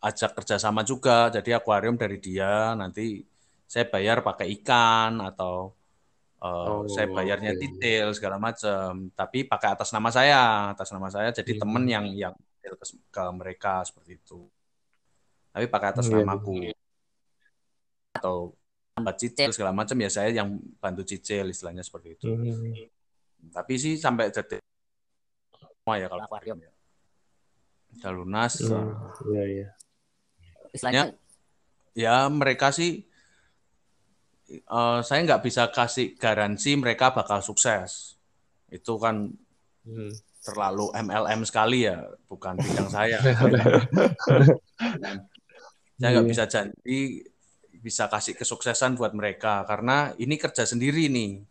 Diajak 0.00 0.32
kerjasama 0.32 0.80
juga. 0.80 1.28
Jadi 1.28 1.52
akuarium 1.52 1.94
dari 2.00 2.16
dia 2.16 2.72
nanti 2.72 3.20
saya 3.68 3.84
bayar 3.86 4.24
pakai 4.24 4.48
ikan 4.60 5.20
atau 5.20 5.76
eh, 6.40 6.48
Oh, 6.72 6.88
saya 6.88 7.06
bayarnya 7.12 7.52
oke. 7.52 7.60
detail 7.60 8.08
segala 8.16 8.40
macam 8.40 9.12
tapi 9.12 9.44
pakai 9.44 9.76
atas 9.76 9.92
nama 9.92 10.08
saya 10.08 10.72
atas 10.72 10.88
nama 10.88 11.12
saya. 11.12 11.28
Jadi 11.36 11.52
Mhm. 11.54 11.60
temen 11.60 11.84
yang 11.84 12.06
yang 12.16 12.34
ke, 12.64 12.72
ke 13.12 13.22
mereka 13.36 13.84
seperti 13.84 14.16
itu. 14.16 14.48
Tapi 15.52 15.68
pakai 15.68 15.88
atas 15.92 16.08
Iya, 16.08 16.24
namaku 16.24 16.72
atau 18.16 18.56
buat 19.00 19.16
cicil 19.16 19.52
segala 19.52 19.72
macam 19.72 19.96
ya 20.00 20.08
saya 20.12 20.28
yang 20.32 20.60
bantu 20.80 21.04
cicil 21.04 21.52
istilahnya 21.52 21.84
seperti 21.84 22.16
itu. 22.16 22.24
Mhm. 22.28 22.88
tapi 23.56 23.80
sih 23.80 23.96
sampai 23.96 24.28
jadi 24.28 24.60
semua 25.56 25.96
ya 25.96 26.12
kalau 26.12 26.24
akuarium 26.28 26.60
ya. 26.60 26.72
Udah 27.96 28.12
lunas. 28.12 28.52
Hmm, 28.60 28.92
Iya, 29.32 29.44
iya. 29.48 29.68
Istilahnya 30.70 31.14
ya. 31.92 32.26
Mereka 32.26 32.70
sih 32.70 33.02
eh, 34.50 35.00
saya 35.00 35.20
nggak 35.22 35.42
bisa 35.42 35.70
kasih 35.70 36.14
garansi 36.14 36.74
mereka 36.74 37.10
bakal 37.10 37.38
sukses. 37.40 38.16
Itu 38.68 38.98
kan 38.98 39.30
Hmm. 39.80 40.12
terlalu 40.44 40.92
MLM 40.92 41.40
sekali 41.44 41.88
ya 41.88 42.00
bukan 42.28 42.56
bidang 42.56 42.88
saya. 42.88 43.16
Saya 46.00 46.16
nggak 46.16 46.24
Iya. 46.24 46.32
bisa 46.32 46.44
janji 46.48 47.00
bisa 47.80 48.08
kasih 48.08 48.36
kesuksesan 48.36 48.96
buat 48.96 49.12
mereka 49.12 49.64
karena 49.64 50.12
ini 50.16 50.36
kerja 50.36 50.64
sendiri 50.64 51.08
nih. 51.08 51.44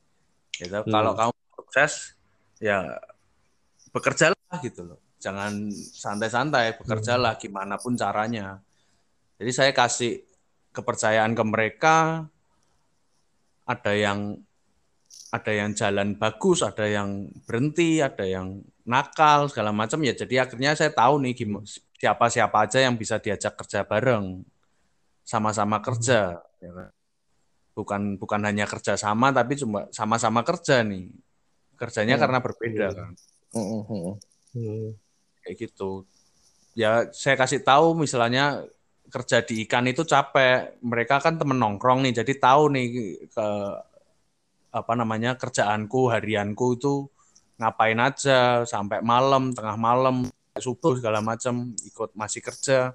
Gitu. 0.51 0.73
Hmm. 0.75 0.91
kalau 0.91 1.13
kamu 1.15 1.33
sukses 1.55 2.13
ya 2.59 2.99
bekerjalah 3.89 4.57
gitu 4.59 4.83
loh. 4.83 4.99
Jangan 5.17 5.71
santai-santai 5.73 6.75
bekerjalah 6.77 7.39
gimana 7.39 7.79
pun 7.79 7.95
caranya 7.95 8.59
jadi 9.39 9.51
saya 9.55 9.71
kasih 9.71 10.21
kepercayaan 10.69 11.33
ke 11.33 11.43
mereka 11.47 11.95
ada 13.65 13.93
yang 13.95 14.37
ada 15.29 15.51
yang 15.53 15.73
jalan 15.77 16.17
bagus, 16.17 16.65
ada 16.65 16.89
yang 16.89 17.29
berhenti, 17.45 18.01
ada 18.01 18.25
yang 18.25 18.61
nakal 18.81 19.45
segala 19.45 19.69
macam 19.69 20.01
ya. 20.01 20.13
Jadi 20.13 20.41
akhirnya 20.41 20.73
saya 20.73 20.89
tahu 20.89 21.21
nih 21.21 21.33
gimana 21.37 21.65
siapa-siapa 21.99 22.65
aja 22.65 22.81
yang 22.81 22.97
bisa 22.97 23.21
diajak 23.21 23.53
kerja 23.53 23.85
bareng, 23.85 24.41
sama-sama 25.21 25.77
kerja. 25.85 26.41
ya 26.59 26.71
kan. 26.73 26.89
Bukan 27.77 28.01
bukan 28.17 28.41
hanya 28.43 28.65
kerja 28.65 28.97
sama, 28.97 29.29
tapi 29.29 29.53
cuma 29.55 29.85
sama-sama 29.93 30.41
kerja 30.41 30.81
nih. 30.81 31.13
Kerjanya 31.77 32.17
Hmm. 32.17 32.23
karena 32.25 32.39
berbeda 32.43 32.85
Iya. 32.89 32.97
kan, 32.97 33.11
Mm, 33.55 33.65
mm, 33.65 33.83
mm. 33.87 34.15
Hmm. 34.57 34.89
kayak 35.45 35.55
gitu. 35.57 36.03
Ya 36.73 37.05
saya 37.13 37.37
kasih 37.37 37.61
tahu 37.61 37.93
misalnya 37.95 38.65
kerja 39.09 39.41
di 39.43 39.65
ikan 39.65 39.89
itu 39.89 40.05
capek. 40.05 40.79
Mereka 40.85 41.19
kan 41.19 41.35
temen 41.35 41.57
nongkrong 41.57 42.05
nih, 42.05 42.23
jadi 42.23 42.33
tahu 42.37 42.63
nih 42.73 42.87
ke 43.29 43.47
apa 44.69 44.93
namanya 44.93 45.33
kerjaanku 45.33 46.13
harianku 46.13 46.77
itu 46.77 47.09
ngapain 47.57 47.97
aja 47.97 48.63
sampai 48.63 49.01
malam 49.01 49.51
tengah 49.51 49.75
malam 49.75 50.29
subuh 50.55 50.93
segala 50.93 51.25
macam 51.25 51.73
ikut 51.73 52.13
masih 52.13 52.45
kerja 52.45 52.93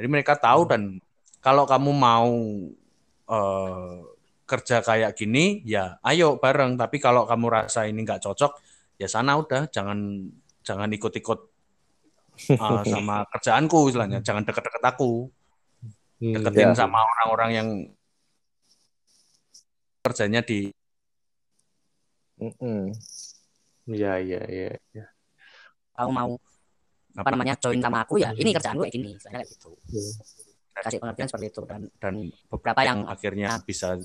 jadi 0.00 0.08
mereka 0.08 0.40
tahu 0.40 0.64
dan 0.64 0.96
kalau 1.44 1.68
kamu 1.68 1.92
mau 1.92 2.32
eh, 3.28 3.96
kerja 4.48 4.80
kayak 4.80 5.12
gini 5.12 5.60
ya 5.62 6.00
ayo 6.08 6.40
bareng 6.40 6.80
tapi 6.80 6.96
kalau 6.96 7.28
kamu 7.28 7.46
rasa 7.52 7.84
ini 7.84 8.00
nggak 8.00 8.24
cocok 8.24 8.56
ya 8.96 9.06
sana 9.06 9.36
udah 9.40 9.68
jangan 9.68 10.24
jangan 10.60 10.88
ikut-ikut 10.92 11.40
eh, 12.52 12.82
sama 12.84 13.24
kerjaanku 13.32 13.88
istilahnya 13.88 14.20
jangan 14.20 14.44
deket-deket 14.44 14.84
aku. 14.84 15.32
Deketin 16.20 16.70
Ya. 16.70 16.76
sama 16.76 17.00
orang-orang 17.00 17.50
yang 17.50 17.68
kerjanya 20.00 20.44
di. 20.44 20.68
Iya, 23.84 24.12
iya, 24.20 24.40
iya. 24.48 24.70
iya. 24.92 25.06
kamu 25.92 26.12
mau 26.16 26.30
apa 27.12 27.28
namanya 27.28 27.52
join 27.60 27.76
sama 27.84 28.00
aku 28.00 28.16
ya 28.16 28.32
ini 28.32 28.56
kerjaan 28.56 28.80
gue 28.80 28.88
kayak 28.88 28.96
gini 28.96 29.10
Istilahnya 29.12 29.44
kayak 29.44 29.52
gitu 29.52 29.68
Hmm. 29.76 30.12
kasih 30.80 30.98
pengertian 31.02 31.28
seperti 31.28 31.46
itu 31.52 31.62
dan 31.68 31.82
dan 32.00 32.14
beberapa 32.48 32.80
yang 32.80 33.04
akhirnya 33.04 33.60
bisa 33.60 34.00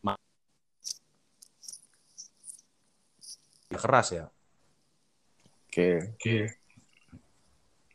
ma- 0.00 0.16
keras 3.68 4.08
ya. 4.16 4.24
Oke. 5.68 6.16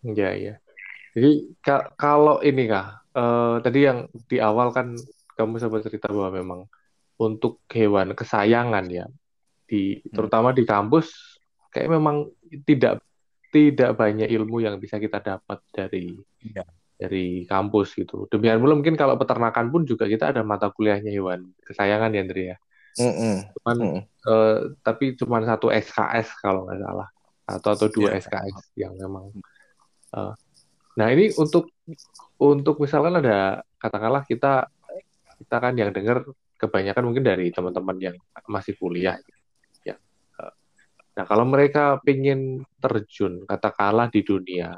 Iya, 0.05 0.29
iya. 0.37 0.53
Jadi 1.17 1.57
ka- 1.57 1.89
kalau 1.97 2.37
ini 2.45 2.69
kah, 2.69 3.00
eh, 3.11 3.55
tadi 3.59 3.79
yang 3.81 3.99
di 4.27 4.37
awal 4.37 4.71
kan 4.71 4.95
kamu 5.35 5.57
sempat 5.57 5.83
cerita 5.83 6.07
bahwa 6.09 6.29
memang 6.31 6.59
untuk 7.17 7.61
hewan 7.69 8.13
kesayangan 8.13 8.85
ya, 8.87 9.05
di 9.65 10.01
terutama 10.09 10.51
di 10.51 10.65
kampus 10.65 11.37
kayak 11.69 11.87
memang 11.87 12.27
tidak 12.65 12.99
tidak 13.51 13.95
banyak 13.95 14.27
ilmu 14.27 14.63
yang 14.63 14.75
bisa 14.77 14.95
kita 14.95 15.19
dapat 15.19 15.59
dari 15.71 16.15
Iya. 16.41 16.63
dari 16.97 17.43
kampus 17.45 17.97
gitu. 17.97 18.29
Demikian 18.29 18.61
pula 18.61 18.77
mungkin 18.77 18.93
kalau 18.93 19.17
peternakan 19.17 19.69
pun 19.69 19.81
juga 19.83 20.05
kita 20.05 20.29
ada 20.33 20.45
mata 20.45 20.69
kuliahnya 20.69 21.09
hewan 21.09 21.49
kesayangan 21.65 22.13
ya, 22.13 22.21
Andrea. 22.21 22.55
Mm, 22.99 23.13
mm. 23.15 23.37
Cuman 23.55 23.77
Mm. 23.81 24.01
eh, 24.03 24.57
tapi 24.83 25.05
cuma 25.15 25.41
satu 25.41 25.71
SKS 25.71 26.37
kalau 26.37 26.67
nggak 26.67 26.79
salah 26.79 27.09
atau 27.47 27.69
atau 27.73 27.87
dua 27.89 28.13
Iya. 28.13 28.21
SKS 28.21 28.57
yang 28.77 28.93
memang 28.95 29.33
eh, 30.11 30.33
nah 30.91 31.07
ini 31.07 31.31
untuk 31.35 31.71
untuk 32.35 32.81
misalkan 32.81 33.21
ada 33.21 33.63
katakanlah 33.79 34.27
kita 34.27 34.67
kita 35.39 35.55
kan 35.57 35.73
yang 35.73 35.89
dengar 35.89 36.21
kebanyakan 36.59 37.03
mungkin 37.09 37.23
dari 37.25 37.49
teman-teman 37.49 37.97
yang 37.97 38.15
masih 38.45 38.75
kuliah 38.77 39.17
ya 39.81 39.95
Eh, 40.37 40.53
nah 41.15 41.25
kalau 41.25 41.47
mereka 41.47 41.97
pingin 42.03 42.61
terjun 42.77 43.47
katakanlah 43.47 44.11
di 44.11 44.21
dunia 44.21 44.75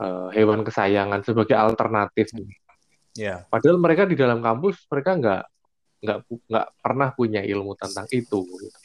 eh, 0.00 0.28
hewan 0.34 0.60
kesayangan 0.62 1.22
sebagai 1.22 1.56
alternatif 1.56 2.30
Ya. 3.10 3.42
padahal 3.50 3.74
mereka 3.82 4.06
di 4.06 4.14
dalam 4.14 4.38
kampus 4.38 4.86
mereka 4.86 5.18
nggak 5.18 5.42
nggak 6.00 6.18
nggak 6.46 6.66
pernah 6.78 7.08
punya 7.10 7.42
ilmu 7.42 7.74
tentang 7.74 8.06
itu 8.14 8.38
gitu 8.46 8.78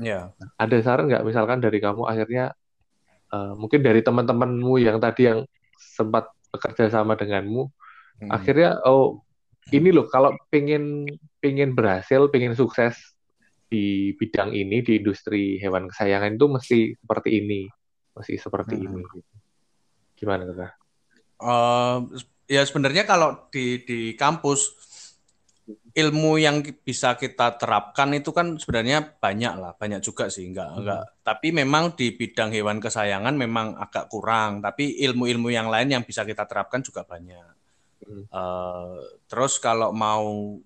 Ya. 0.00 0.32
ada 0.56 0.76
saran 0.84 1.08
nggak 1.08 1.24
misalkan 1.24 1.64
dari 1.64 1.80
kamu 1.80 2.04
akhirnya 2.04 2.52
eh, 3.30 3.52
mungkin 3.56 3.80
dari 3.80 4.00
teman-temanmu 4.02 4.74
yang 4.82 4.98
tadi 4.98 5.30
yang 5.30 5.46
sempat 5.78 6.28
bekerja 6.50 6.90
sama 6.90 7.14
denganmu 7.14 7.70
Hmm. 8.20 8.28
akhirnya 8.36 8.76
oh 8.84 9.24
ini 9.72 9.88
loh 9.96 10.04
kalau 10.12 10.36
pengen 10.52 11.08
pengen 11.40 11.72
berhasil 11.72 12.28
pengen 12.28 12.52
sukses 12.52 13.16
di 13.72 14.12
bidang 14.12 14.52
ini 14.52 14.84
di 14.84 15.00
industri 15.00 15.56
hewan 15.56 15.88
kesayangan 15.88 16.36
itu 16.36 16.44
mesti 16.44 16.78
seperti 17.00 17.40
ini 17.40 17.64
mesti 18.12 18.36
seperti 18.36 18.76
Hmm. 18.76 19.00
ini 19.00 19.02
gimana 20.20 20.44
Kak? 20.52 20.72
Eh, 21.40 21.96
ya 22.52 22.60
sebenarnya 22.60 23.08
kalau 23.08 23.48
di 23.48 23.80
di 23.88 24.12
kampus 24.20 24.68
ilmu 25.90 26.38
yang 26.38 26.62
bisa 26.62 27.18
kita 27.18 27.58
terapkan 27.58 28.14
itu 28.14 28.30
kan 28.30 28.54
sebenarnya 28.54 29.18
banyak 29.18 29.54
lah, 29.58 29.72
banyak 29.74 29.98
juga 29.98 30.30
sih, 30.30 30.46
enggak 30.46 30.70
enggak. 30.78 31.02
Tapi 31.26 31.50
memang 31.50 31.98
di 31.98 32.14
bidang 32.14 32.54
hewan 32.54 32.78
kesayangan 32.78 33.34
memang 33.34 33.74
agak 33.74 34.06
kurang, 34.06 34.62
tapi 34.62 35.02
ilmu-ilmu 35.02 35.50
yang 35.50 35.66
lain 35.66 35.90
yang 35.90 36.02
bisa 36.06 36.22
kita 36.22 36.46
terapkan 36.46 36.82
juga 36.82 37.02
banyak. 37.02 37.48
Hmm. 38.06 38.24
Eh, 38.26 38.98
terus 39.26 39.58
kalau 39.58 39.90
mau 39.90 40.58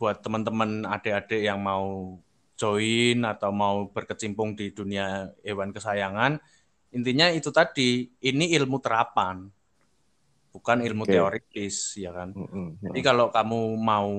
buat 0.00 0.24
teman-teman 0.24 0.88
adik-adik 0.88 1.44
yang 1.44 1.60
mau 1.60 2.16
join 2.56 3.20
atau 3.24 3.52
mau 3.52 3.88
berkecimpung 3.92 4.56
di 4.56 4.72
dunia 4.72 5.28
hewan 5.44 5.76
kesayangan, 5.76 6.40
intinya 6.92 7.28
itu 7.28 7.52
tadi, 7.52 8.08
ini 8.24 8.52
ilmu 8.56 8.80
terapan, 8.80 9.44
bukan 10.52 10.78
ilmu 10.84 11.04
Oke. 11.04 11.12
teoritis, 11.14 12.00
ya 12.00 12.12
kan? 12.12 12.32
Mm, 12.32 12.48
mm, 12.48 12.50
mm. 12.52 12.68
Jadi 12.90 13.00
kalau 13.00 13.28
kamu 13.28 13.60
mau 13.76 14.12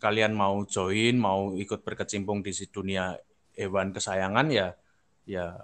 kalian 0.00 0.32
mau 0.32 0.64
join, 0.64 1.14
mau 1.20 1.52
ikut 1.54 1.84
berkecimpung 1.84 2.40
di 2.40 2.50
dunia 2.72 3.14
hewan 3.54 3.92
kesayangan 3.92 4.48
ya 4.48 4.72
ya 5.28 5.54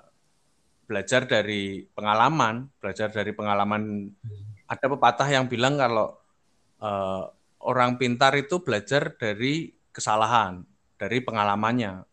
belajar 0.87 1.27
dari 1.27 1.83
pengalaman, 1.91 2.71
belajar 2.79 3.11
dari 3.11 3.35
pengalaman. 3.35 4.07
Ada 4.71 4.87
pepatah 4.87 5.27
yang 5.27 5.51
bilang 5.51 5.75
kalau 5.75 6.15
eh, 6.79 7.25
orang 7.67 7.99
pintar 7.99 8.39
itu 8.39 8.63
belajar 8.63 9.19
dari 9.19 9.75
kesalahan, 9.91 10.63
dari 10.95 11.19
pengalamannya, 11.25 12.07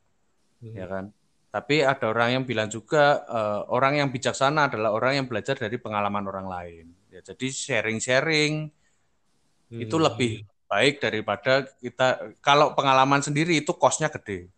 ya 0.73 0.85
kan. 0.89 1.13
Tapi 1.53 1.85
ada 1.85 2.09
orang 2.09 2.41
yang 2.41 2.43
bilang 2.49 2.65
juga 2.73 3.21
eh, 3.29 3.61
orang 3.69 4.01
yang 4.01 4.09
bijaksana 4.09 4.73
adalah 4.73 4.89
orang 4.89 5.21
yang 5.21 5.27
belajar 5.29 5.53
dari 5.53 5.77
pengalaman 5.77 6.25
orang 6.25 6.47
lain. 6.49 6.85
Ya, 7.13 7.21
jadi 7.21 7.45
sharing-sharing 7.53 8.73
itu 9.73 9.95
Hmm. 9.97 10.05
lebih 10.05 10.45
baik 10.73 10.97
daripada 10.97 11.69
kita 11.77 12.33
kalau 12.41 12.73
pengalaman 12.73 13.21
sendiri 13.21 13.61
itu 13.61 13.69
kosnya 13.77 14.09
gede. 14.09 14.49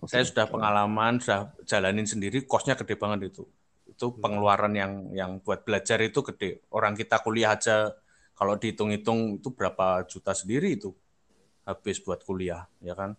Oke. 0.00 0.08
Saya 0.08 0.24
sudah 0.24 0.48
pengalaman, 0.48 1.20
sudah 1.20 1.52
jalanin 1.68 2.08
sendiri, 2.08 2.48
kosnya 2.48 2.72
gede 2.80 2.96
banget 2.96 3.36
itu. 3.36 3.44
Itu 3.84 4.16
pengeluaran 4.16 4.72
yang 4.72 5.12
yang 5.12 5.30
buat 5.44 5.68
belajar 5.68 6.00
itu 6.00 6.24
gede. 6.24 6.64
Orang 6.72 6.96
kita 6.96 7.20
kuliah 7.20 7.52
aja 7.52 7.92
kalau 8.32 8.56
dihitung-hitung 8.56 9.40
itu 9.40 9.52
berapa 9.52 10.08
juta 10.08 10.32
sendiri 10.32 10.80
itu 10.80 10.96
habis 11.68 12.00
buat 12.00 12.24
kuliah, 12.24 12.64
ya 12.80 12.96
kan? 12.96 13.12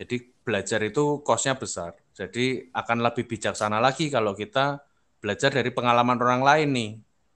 Jadi 0.00 0.32
belajar 0.40 0.80
itu 0.84 1.20
kosnya 1.20 1.56
besar. 1.56 1.92
Jadi 2.16 2.72
akan 2.72 3.04
lebih 3.04 3.28
bijaksana 3.28 3.76
lagi 3.76 4.08
kalau 4.08 4.32
kita 4.32 4.80
belajar 5.20 5.52
dari 5.52 5.68
pengalaman 5.72 6.16
orang 6.20 6.42
lain 6.44 6.70
nih 6.72 6.92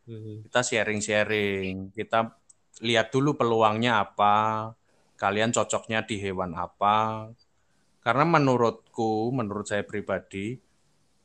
Hmm. 0.08 0.40
kita 0.48 0.64
sharing-sharing, 0.64 1.92
kita 1.92 2.32
lihat 2.80 3.10
dulu 3.10 3.34
peluangnya 3.34 4.02
apa, 4.02 4.72
kalian 5.18 5.50
cocoknya 5.50 6.06
di 6.06 6.16
hewan 6.22 6.54
apa. 6.54 7.28
Karena 8.02 8.24
menurutku, 8.24 9.34
menurut 9.34 9.68
saya 9.68 9.82
pribadi, 9.84 10.56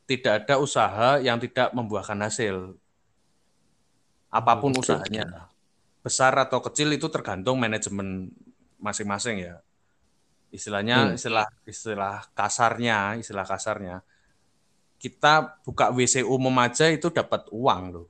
tidak 0.04 0.44
ada 0.44 0.60
usaha 0.60 1.16
yang 1.22 1.40
tidak 1.40 1.72
membuahkan 1.72 2.18
hasil. 2.20 2.76
Apa 4.28 4.58
pun 4.58 4.74
Oke. 4.74 4.82
usahanya. 4.84 5.48
Besar 6.04 6.36
atau 6.36 6.60
kecil 6.60 6.92
itu 6.92 7.08
tergantung 7.08 7.56
manajemen 7.56 8.28
masing-masing 8.76 9.48
ya. 9.48 9.64
Istilahnya, 10.52 11.10
Hmm. 11.10 11.16
istilah 11.16 11.46
istilah 11.64 12.28
kasarnya, 12.36 13.16
istilah 13.16 13.46
kasarnya. 13.48 14.04
Kita 15.00 15.62
buka 15.64 15.88
WC 15.94 16.20
umum 16.26 16.52
aja 16.60 16.90
itu 16.92 17.08
dapat 17.08 17.48
uang 17.48 17.82
loh. 17.94 18.06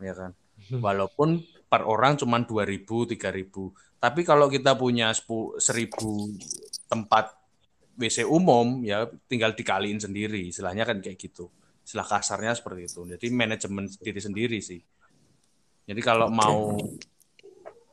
Ya 0.00 0.14
kan? 0.16 0.32
Walaupun 0.72 1.42
per 1.68 1.84
orang 1.84 2.16
cuma 2.16 2.40
2000, 2.40 2.84
3000. 2.84 4.00
Tapi 4.00 4.20
kalau 4.24 4.48
kita 4.48 4.74
punya 4.74 5.12
10 5.12 5.60
1000 5.60 6.88
tempat 6.88 7.36
WC 7.98 8.24
umum 8.24 8.80
ya 8.82 9.04
tinggal 9.28 9.52
dikaliin 9.52 10.00
sendiri. 10.00 10.48
Istilahnya 10.48 10.88
kan 10.88 11.04
kayak 11.04 11.18
gitu. 11.20 11.52
Istilah 11.84 12.08
kasarnya 12.08 12.56
seperti 12.56 12.88
itu. 12.88 13.00
Jadi 13.04 13.26
manajemen 13.28 13.84
diri 14.00 14.20
sendiri 14.20 14.58
sih. 14.64 14.80
Jadi 15.88 16.00
kalau 16.04 16.28
mau 16.32 16.76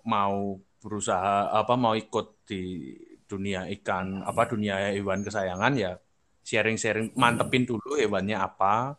mau 0.06 0.60
berusaha 0.80 1.50
apa 1.50 1.74
mau 1.74 1.98
ikut 1.98 2.46
di 2.46 2.94
dunia 3.26 3.66
ikan 3.82 4.22
apa 4.22 4.46
dunia 4.46 4.94
hewan 4.94 5.26
kesayangan 5.26 5.74
ya 5.74 5.98
sharing-sharing 6.46 7.18
mantepin 7.18 7.66
dulu 7.66 7.98
hewannya 7.98 8.38
apa 8.38 8.94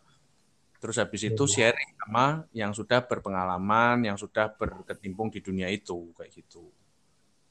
terus 0.86 1.02
habis 1.02 1.26
itu 1.26 1.42
sharing 1.50 1.98
sama 1.98 2.46
yang 2.54 2.70
sudah 2.70 3.02
berpengalaman 3.02 4.06
yang 4.06 4.14
sudah 4.14 4.54
berkecimpung 4.54 5.34
di 5.34 5.42
dunia 5.42 5.66
itu 5.66 6.14
kayak 6.14 6.30
gitu 6.30 6.70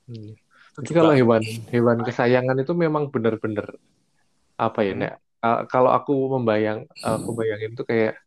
Hmm. 0.06 0.38
Jadi 0.78 0.92
kalau 0.94 1.14
hewan 1.18 1.42
hewan 1.74 1.98
kesayangan 2.06 2.58
itu 2.62 2.74
memang 2.78 3.10
benar-benar 3.10 3.74
apa 4.56 4.80
ya, 4.86 4.94
Hmm. 4.94 5.02
Nek? 5.02 5.14
Uh, 5.46 5.62
kalau 5.70 5.94
aku 5.94 6.14
membayang, 6.38 6.90
aku 7.06 7.38
bayangin 7.38 7.78
itu 7.78 7.86
kayak 7.86 8.18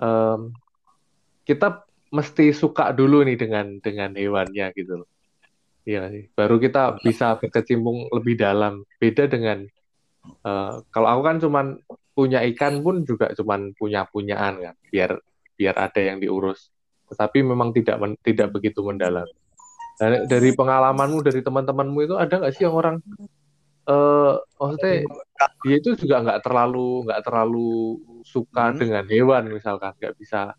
em, 0.00 0.56
kita 1.44 1.84
mesti 2.08 2.48
suka 2.56 2.96
dulu 2.96 3.20
nih 3.28 3.36
dengan 3.36 3.76
dengan 3.84 4.16
hewannya 4.16 4.72
gitu 4.72 5.04
loh. 5.04 5.08
Iya 5.84 6.08
sih? 6.08 6.32
Baru 6.32 6.56
kita 6.56 6.96
bisa 7.04 7.36
berkecimpung 7.36 8.08
lebih 8.08 8.40
dalam. 8.40 8.88
Beda 8.96 9.28
dengan 9.28 9.68
eh, 10.24 10.74
kalau 10.88 11.08
aku 11.12 11.20
kan 11.20 11.36
cuman 11.44 11.66
punya 12.14 12.40
ikan 12.54 12.80
pun 12.80 13.02
juga 13.02 13.34
cuman 13.34 13.74
punya 13.74 14.06
punyaan 14.06 14.62
kan, 14.62 14.74
biar 14.88 15.18
biar 15.54 15.74
ada 15.76 16.00
yang 16.00 16.22
diurus. 16.22 16.70
Tetapi 17.10 17.42
memang 17.42 17.74
tidak 17.74 17.98
men- 17.98 18.18
tidak 18.22 18.54
begitu 18.54 18.80
mendalam. 18.80 19.26
Dari, 19.94 20.26
dari 20.26 20.50
pengalamanmu, 20.50 21.22
dari 21.22 21.42
teman-temanmu 21.42 21.98
itu 22.02 22.14
ada 22.14 22.34
nggak 22.38 22.54
sih 22.54 22.64
yang 22.66 22.74
orang 22.74 22.98
eh 23.84 24.32
maksudnya 24.56 25.04
dia 25.60 25.76
itu 25.76 25.92
juga 25.92 26.24
nggak 26.24 26.40
terlalu 26.40 27.04
nggak 27.04 27.20
terlalu 27.20 28.00
suka 28.24 28.72
Hmm. 28.72 28.80
dengan 28.80 29.04
hewan 29.04 29.52
misalkan 29.52 29.92
nggak 30.00 30.16
bisa 30.16 30.56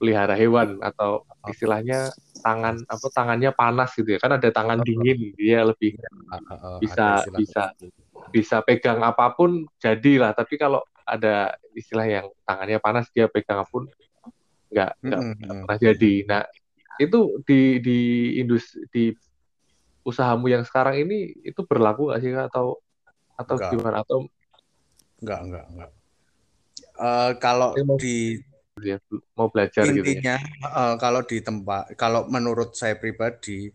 pelihara 0.00 0.32
hewan 0.32 0.80
atau 0.80 1.28
istilahnya 1.44 2.08
tangan 2.40 2.80
apa 2.88 3.06
tangannya 3.12 3.52
panas 3.52 3.92
gitu 3.92 4.16
ya 4.16 4.18
kan 4.18 4.40
ada 4.40 4.48
tangan 4.48 4.80
dingin 4.80 5.36
dia 5.36 5.60
lebih 5.60 6.00
Bisa- 6.80 7.28
bisa. 7.36 7.68
Bisa 8.32 8.60
pegang 8.64 9.00
apa 9.04 9.32
pun 9.34 9.66
jadilah 9.80 10.32
tapi 10.32 10.56
kalau 10.56 10.80
ada 11.04 11.52
istilah 11.76 12.06
yang 12.08 12.26
tangannya 12.48 12.80
panas 12.80 13.06
dia 13.12 13.28
pegang 13.28 13.60
apa 13.60 13.70
pun 13.70 13.84
nggak 14.72 14.90
nggak 15.04 15.20
Mm-mm. 15.20 15.38
nggak 15.40 15.56
pernah 15.64 15.78
jadi 15.78 16.14
nah 16.24 16.42
itu 16.96 17.20
di 17.44 17.60
di 17.82 17.98
industri 18.40 18.86
di 18.90 19.04
usahamu 20.04 20.46
yang 20.52 20.62
sekarang 20.62 21.00
ini 21.04 21.32
itu 21.42 21.60
berlaku 21.64 22.12
nggak 22.12 22.20
sih 22.22 22.30
Kak? 22.32 22.46
atau 22.52 22.66
atau 23.34 23.54
Enggak. 23.58 23.70
gimana 23.72 23.96
atau 24.04 24.18
Enggak, 25.24 25.40
enggak, 25.40 25.64
enggak. 25.72 25.90
Eh, 26.94 27.30
kalau 27.40 27.70
mau- 27.80 27.96
di 27.96 28.36
ya, 28.82 28.98
mau 29.38 29.48
belajar 29.48 29.88
gitu 29.88 30.04
ya 30.04 30.20
intinya 30.20 30.36
eh, 30.68 30.94
kalau 31.00 31.20
di 31.24 31.38
tempat 31.40 31.94
kalau 31.96 32.26
menurut 32.28 32.74
saya 32.76 32.98
pribadi 32.98 33.70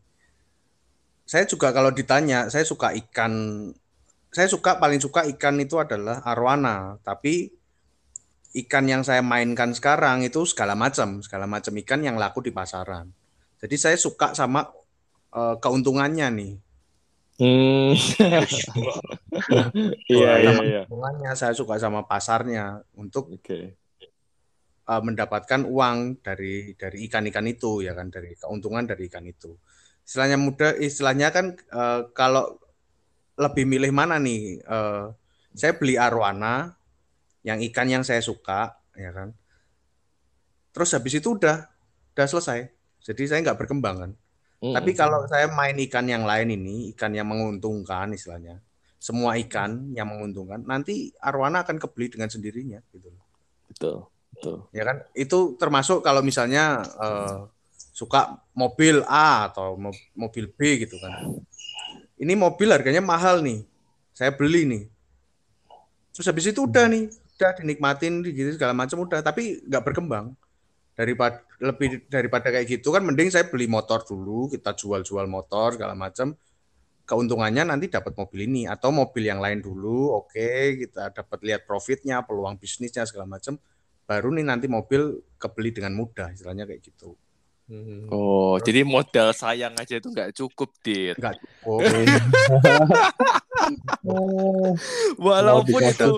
saya 1.25 1.45
juga 1.45 1.69
kalau 1.73 1.89
ditanya 1.93 2.49
saya 2.49 2.65
suka 2.65 2.93
ikan 3.05 3.33
saya 4.29 4.47
suka 4.47 4.77
paling 4.77 5.01
suka 5.01 5.25
ikan 5.35 5.57
itu 5.57 5.81
adalah 5.81 6.21
arwana 6.25 7.01
tapi 7.01 7.49
ikan 8.65 8.85
yang 8.89 9.01
saya 9.05 9.21
mainkan 9.21 9.73
sekarang 9.73 10.25
itu 10.25 10.45
segala 10.45 10.73
macam 10.73 11.21
segala 11.21 11.45
macam 11.45 11.73
ikan 11.85 12.01
yang 12.01 12.17
laku 12.17 12.41
di 12.45 12.53
pasaran 12.53 13.09
jadi 13.61 13.75
saya 13.77 13.97
suka 13.97 14.33
sama 14.37 14.69
eh, 15.33 15.55
keuntungannya 15.61 16.27
nih 16.33 16.53
Hmm. 17.39 17.95
Iya, 20.11 20.31
iya, 20.43 20.51
iya. 20.59 20.81
keuntungannya 20.83 21.31
saya 21.39 21.55
suka 21.55 21.79
sama 21.79 22.03
pasarnya 22.03 22.83
untuk 22.99 23.31
Oke. 23.31 23.79
uh, 24.91 24.99
mendapatkan 24.99 25.63
uang 25.63 26.19
dari 26.19 26.75
dari 26.75 27.07
ikan-ikan 27.07 27.47
itu 27.47 27.79
ya 27.87 27.95
kan 27.95 28.11
dari 28.11 28.35
keuntungan 28.35 28.83
dari 28.83 29.07
ikan 29.07 29.23
itu. 29.23 29.55
Istilahnya 30.03 30.35
mudah 30.35 30.75
istilahnya 30.75 31.31
kan 31.31 31.55
uh, 31.71 32.11
kalau 32.11 32.59
lebih 33.39 33.63
milih 33.63 33.91
mana 33.95 34.19
nih? 34.19 34.59
Uh, 34.67 35.15
saya 35.55 35.71
beli 35.79 35.95
arwana 35.95 36.75
yang 37.41 37.63
ikan 37.71 37.87
yang 37.87 38.03
saya 38.03 38.19
suka 38.19 38.75
ya 38.99 39.15
kan. 39.15 39.31
Terus 40.75 40.91
habis 40.91 41.15
itu 41.15 41.39
udah 41.39 41.65
udah 42.13 42.27
selesai. 42.27 42.67
Jadi 42.99 43.23
saya 43.31 43.39
nggak 43.41 43.59
berkembang 43.63 43.95
kan. 43.95 44.11
Mm-mm. 44.59 44.75
Tapi 44.75 44.91
kalau 44.91 45.23
saya 45.31 45.47
main 45.47 45.79
ikan 45.87 46.03
yang 46.03 46.27
lain 46.27 46.51
ini, 46.51 46.91
ikan 46.91 47.15
yang 47.15 47.31
menguntungkan 47.31 48.11
istilahnya, 48.11 48.59
semua 48.99 49.39
ikan 49.39 49.95
yang 49.95 50.11
menguntungkan, 50.11 50.67
nanti 50.67 51.15
arwana 51.23 51.63
akan 51.63 51.79
kebeli 51.79 52.11
dengan 52.11 52.27
sendirinya 52.27 52.83
gitu. 52.91 53.07
betul, 53.71 54.11
betul. 54.35 54.67
ya 54.75 54.83
kan 54.83 55.07
itu 55.15 55.55
termasuk 55.55 56.03
kalau 56.03 56.19
misalnya 56.19 56.83
eh, 56.83 57.47
suka 57.95 58.43
mobil 58.51 58.99
A 59.07 59.47
atau 59.47 59.79
mo- 59.79 59.95
mobil 60.11 60.51
B 60.51 60.83
gitu 60.83 60.99
kan 60.99 61.15
ini 62.19 62.33
mobil 62.35 62.67
harganya 62.67 62.99
mahal 62.99 63.39
nih. 63.39 63.63
Saya 64.11 64.35
beli 64.35 64.67
nih. 64.67 64.83
Terus 66.11 66.27
habis 66.27 66.51
itu 66.51 66.67
udah 66.67 66.91
nih. 66.91 67.07
Udah 67.39 67.55
dinikmatin 67.55 68.19
gitu 68.27 68.59
segala 68.59 68.75
macam 68.75 69.07
udah. 69.07 69.23
Tapi 69.23 69.63
nggak 69.63 69.83
berkembang. 69.87 70.35
Daripada 70.99 71.39
lebih 71.63 72.03
daripada 72.11 72.51
kayak 72.51 72.67
gitu 72.67 72.91
kan 72.91 73.07
mending 73.07 73.31
saya 73.31 73.47
beli 73.47 73.71
motor 73.71 74.03
dulu. 74.03 74.51
Kita 74.51 74.75
jual-jual 74.75 75.31
motor 75.31 75.79
segala 75.79 75.95
macam. 75.95 76.35
Keuntungannya 77.07 77.71
nanti 77.71 77.87
dapat 77.87 78.11
mobil 78.19 78.51
ini. 78.51 78.67
Atau 78.67 78.91
mobil 78.91 79.23
yang 79.31 79.39
lain 79.39 79.63
dulu 79.63 80.11
oke. 80.19 80.75
Kita 80.75 81.15
dapat 81.15 81.39
lihat 81.47 81.63
profitnya 81.63 82.19
peluang 82.27 82.59
bisnisnya 82.59 83.07
segala 83.07 83.23
macam. 83.39 83.55
Baru 84.03 84.35
nih 84.35 84.43
nanti 84.43 84.67
mobil 84.67 85.23
kebeli 85.39 85.71
dengan 85.71 85.95
mudah 85.95 86.35
istilahnya 86.35 86.67
kayak 86.67 86.83
gitu 86.83 87.15
Hmm. 87.69 88.09
Oh, 88.09 88.57
jadi 88.57 88.81
modal 88.81 89.29
sayang 89.29 89.77
aja 89.77 90.01
itu 90.01 90.09
nggak 90.09 90.33
cukup, 90.33 90.73
Dit. 90.81 91.13
enggak 91.21 91.37
cukup 91.37 91.85
Walaupun 95.21 95.77
Mau 95.77 95.93
itu, 95.93 96.11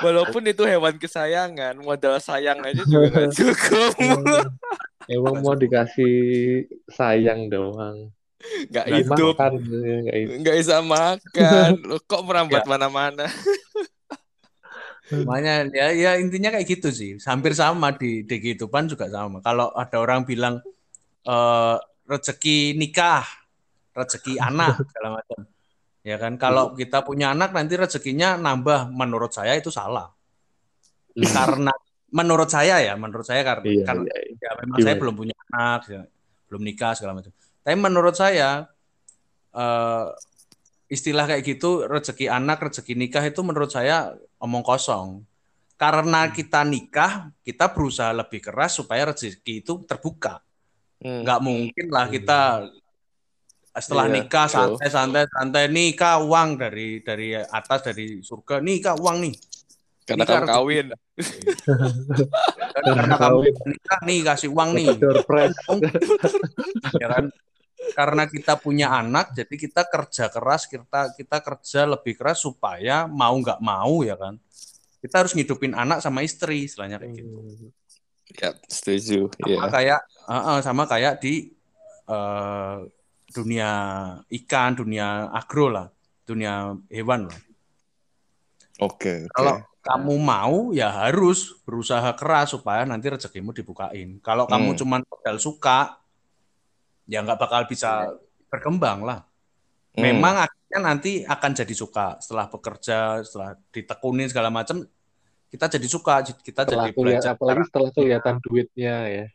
walaupun 0.00 0.42
itu 0.48 0.64
hewan 0.64 0.96
kesayangan, 0.96 1.76
modal 1.84 2.16
sayang 2.16 2.64
aja 2.64 2.80
juga 2.88 3.12
nggak 3.12 3.28
cukup. 3.44 3.92
Emang 5.04 5.44
mau 5.44 5.52
dikasih 5.52 6.64
sayang 6.88 7.52
doang. 7.52 8.08
Nggak 8.72 8.86
hidup, 8.96 9.36
makan, 9.36 9.52
nggak 9.68 10.16
hidup. 10.16 10.32
nggak 10.40 10.56
bisa 10.64 10.76
makan. 10.80 11.70
Loh, 11.84 12.00
kok 12.08 12.24
merambat 12.24 12.64
mana-mana? 12.64 13.28
Makanya 15.28 15.70
ya 15.70 15.94
ya 15.94 16.10
intinya 16.18 16.50
kayak 16.56 16.66
gitu 16.66 16.90
sih. 16.90 17.14
Hampir 17.22 17.54
sama 17.54 17.94
di 17.94 18.26
di 18.26 18.42
kehidupan 18.42 18.90
juga 18.90 19.06
sama. 19.12 19.38
Kalau 19.44 19.70
ada 19.76 20.02
orang 20.02 20.26
bilang 20.26 20.58
eh 21.26 21.76
rezeki 22.06 22.78
nikah, 22.78 23.26
rezeki 23.92 24.38
anak 24.38 24.78
segala 24.90 25.20
macam. 25.20 25.40
Ya 26.06 26.16
kan 26.22 26.38
kalau 26.38 26.78
kita 26.78 27.02
punya 27.02 27.34
anak 27.34 27.50
nanti 27.50 27.74
rezekinya 27.74 28.38
nambah 28.38 28.94
menurut 28.94 29.34
saya 29.34 29.58
itu 29.58 29.74
salah. 29.74 30.14
Karena 31.18 31.74
menurut 32.14 32.46
saya 32.46 32.78
ya, 32.78 32.94
menurut 32.94 33.26
saya 33.26 33.42
karena 33.42 33.66
Iya, 33.66 33.82
karena 33.82 34.06
iya, 34.06 34.18
iya. 34.22 34.38
ya 34.38 34.50
memang 34.62 34.78
Gimana? 34.78 34.86
saya 34.86 34.96
belum 35.02 35.14
punya 35.18 35.36
anak, 35.50 35.80
ya, 35.90 36.02
belum 36.46 36.62
nikah 36.62 36.92
segala 36.94 37.12
macam. 37.18 37.32
Tapi 37.34 37.76
menurut 37.76 38.14
saya 38.14 38.70
eh, 39.50 40.06
istilah 40.86 41.26
kayak 41.26 41.42
gitu 41.42 41.90
rezeki 41.90 42.30
anak, 42.30 42.70
rezeki 42.70 42.94
nikah 42.94 43.24
itu 43.26 43.42
menurut 43.42 43.74
saya 43.74 44.14
omong 44.38 44.62
kosong. 44.62 45.26
Karena 45.76 46.30
kita 46.30 46.62
nikah, 46.62 47.34
kita 47.42 47.74
berusaha 47.74 48.14
lebih 48.14 48.40
keras 48.40 48.78
supaya 48.78 49.10
rezeki 49.12 49.66
itu 49.66 49.82
terbuka. 49.84 50.45
Hmm. 50.96 51.22
Nggak 51.22 51.40
mungkin 51.44 51.86
lah 51.92 52.06
kita 52.08 52.40
setelah 53.76 54.08
Iya, 54.08 54.14
nikah 54.24 54.46
santai 54.48 54.88
santai 54.88 55.24
santai 55.28 55.64
nikah 55.68 56.24
uang 56.24 56.56
dari 56.56 57.04
dari 57.04 57.36
atas 57.36 57.84
dari 57.84 58.24
surga 58.24 58.64
nikah 58.64 58.96
uang 58.96 59.28
nih. 59.28 59.34
Karena 60.06 60.22
Nikah 60.22 60.38
kamu 60.38 60.54
kawin. 60.54 60.86
karena 62.86 63.14
kamu 63.18 63.38
nikah 63.66 64.00
nih 64.06 64.18
kasih 64.22 64.50
uang 64.54 64.70
nih. 64.72 64.86
Ya 66.96 67.08
kan? 67.10 67.24
Karena 67.92 68.22
kita 68.24 68.56
punya 68.56 68.88
anak 68.96 69.36
jadi 69.36 69.52
kita 69.52 69.82
kerja 69.86 70.32
keras 70.32 70.64
kita 70.70 71.12
kita 71.12 71.36
kerja 71.44 71.80
lebih 71.84 72.16
keras 72.16 72.40
supaya 72.40 73.04
mau 73.04 73.36
nggak 73.36 73.60
mau 73.60 74.00
ya 74.06 74.16
kan? 74.16 74.40
Kita 75.04 75.20
harus 75.26 75.36
ngidupin 75.36 75.76
anak 75.76 76.00
sama 76.00 76.24
istri 76.24 76.64
istilahnya 76.64 76.96
kayak 76.96 77.12
gitu. 77.20 77.36
Ya, 78.40 78.50
setuju. 78.66 79.30
sama 79.30 79.46
Iya. 79.46 79.60
kayak 79.70 80.00
eh, 80.26 80.42
eh, 80.52 80.60
sama 80.60 80.84
kayak 80.84 81.18
di 81.18 81.50
eh, 82.06 82.76
dunia 83.26 83.70
ikan 84.28 84.70
dunia 84.74 85.30
agro 85.30 85.66
lah 85.68 85.86
dunia 86.22 86.74
hewan 86.88 87.26
lah 87.26 87.40
Oke, 88.76 89.24
oke. 89.24 89.32
kalau 89.32 89.54
kamu 89.80 90.14
mau 90.18 90.56
ya 90.74 90.90
harus 90.90 91.56
berusaha 91.62 92.12
keras 92.12 92.52
supaya 92.52 92.82
nanti 92.84 93.08
rezekimu 93.08 93.54
dibukain 93.54 94.18
kalau 94.20 94.44
kamu 94.44 94.74
Hmm. 94.74 94.78
cuman 94.78 95.00
modal 95.06 95.36
suka 95.38 95.96
ya 97.06 97.22
nggak 97.22 97.38
bakal 97.38 97.64
bisa 97.64 98.10
berkembang 98.46 99.06
lah 99.06 99.22
Hmm. 99.96 100.04
memang 100.12 100.44
akhirnya 100.44 100.80
nanti 100.82 101.12
akan 101.24 101.50
jadi 101.56 101.72
suka 101.72 102.20
setelah 102.20 102.52
bekerja 102.52 103.24
setelah 103.24 103.56
ditekunin 103.72 104.28
segala 104.28 104.52
macam 104.52 104.84
kita 105.48 105.72
jadi 105.72 105.88
suka 105.88 106.20
kita 106.20 106.66
Setelah 106.66 106.90
jadi 106.90 106.92
kuliah, 106.92 107.16
belajar 107.16 107.32
apalagi 107.32 107.64
setelah 107.64 107.90
kelihatan 107.94 108.34
duitnya 108.44 108.94
ya. 109.08 109.26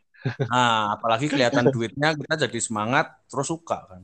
Nah 0.46 0.94
apalagi 0.94 1.26
kelihatan 1.26 1.68
duitnya 1.74 2.14
kita 2.14 2.46
jadi 2.46 2.58
semangat 2.62 3.10
terus 3.26 3.48
suka 3.50 3.78
kan 3.90 4.02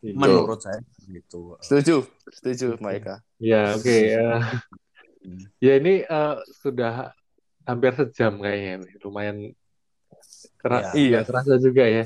Menurut 0.00 0.64
saya 0.64 0.80
gitu. 1.12 1.60
Setuju, 1.60 2.08
setuju, 2.32 2.80
Maika. 2.80 3.20
Ya, 3.36 3.76
oke. 3.76 3.84
ya. 3.92 4.40
ya 5.64 5.72
ini 5.76 6.08
eh, 6.08 6.36
sudah 6.64 7.12
hampir 7.68 7.92
sejam 7.92 8.40
kayaknya. 8.40 8.80
nih. 8.80 8.92
Lumayan 9.04 9.36
keras, 10.56 10.96
Iya. 10.96 11.20
terasa 11.28 11.60
juga 11.60 11.84
ya. 11.84 12.04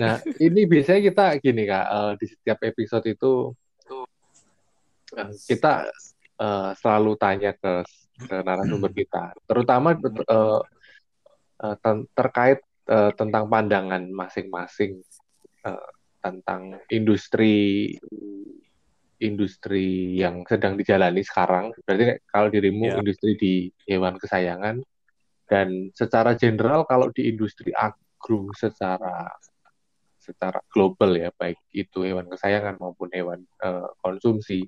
Nah, 0.00 0.16
ini 0.40 0.64
biasanya 0.64 1.00
kita 1.12 1.24
gini 1.44 1.68
Kak, 1.68 1.86
eh, 1.92 2.12
di 2.20 2.26
setiap 2.32 2.58
episode 2.64 3.04
itu 3.04 3.32
eh, 5.16 5.30
kita 5.36 5.92
eh, 6.40 6.70
selalu 6.80 7.12
tanya 7.20 7.52
ke, 7.52 7.84
ke 8.16 8.36
narasumber 8.44 8.92
kita, 8.96 9.36
terutama 9.44 9.92
eh, 9.96 10.60
eh, 11.64 11.76
ten- 11.84 12.08
terkait 12.16 12.64
eh, 12.86 13.10
tentang 13.18 13.50
pandangan 13.50 14.02
masing-masing 14.10 15.02
eh, 15.66 15.88
tentang 16.22 16.80
industri 16.90 17.94
industri 19.16 20.18
yang 20.20 20.44
sedang 20.44 20.76
dijalani 20.76 21.24
sekarang. 21.24 21.72
Berarti 21.88 22.20
kalau 22.28 22.48
dirimu 22.52 22.84
Ya. 22.92 22.96
industri 23.00 23.32
di 23.40 23.54
hewan 23.88 24.20
kesayangan 24.20 24.84
dan 25.48 25.88
secara 25.96 26.36
general 26.36 26.84
kalau 26.84 27.08
di 27.14 27.30
industri 27.32 27.72
agro 27.72 28.50
secara 28.52 29.30
secara 30.18 30.58
global 30.74 31.14
ya 31.14 31.30
baik 31.38 31.56
itu 31.70 32.02
hewan 32.02 32.26
kesayangan 32.26 32.76
maupun 32.82 33.08
hewan 33.14 33.40
eh, 33.62 33.88
konsumsi. 34.02 34.66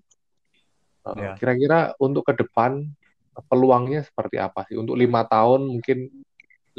Ya. 1.09 1.35
Kira-kira 1.41 1.97
untuk 1.99 2.29
ke 2.29 2.37
depan 2.37 2.85
peluangnya 3.49 4.05
seperti 4.05 4.37
apa 4.41 4.65
sih? 4.69 4.77
Untuk 4.77 4.97
lima 4.99 5.25
tahun 5.25 5.65
mungkin 5.67 6.09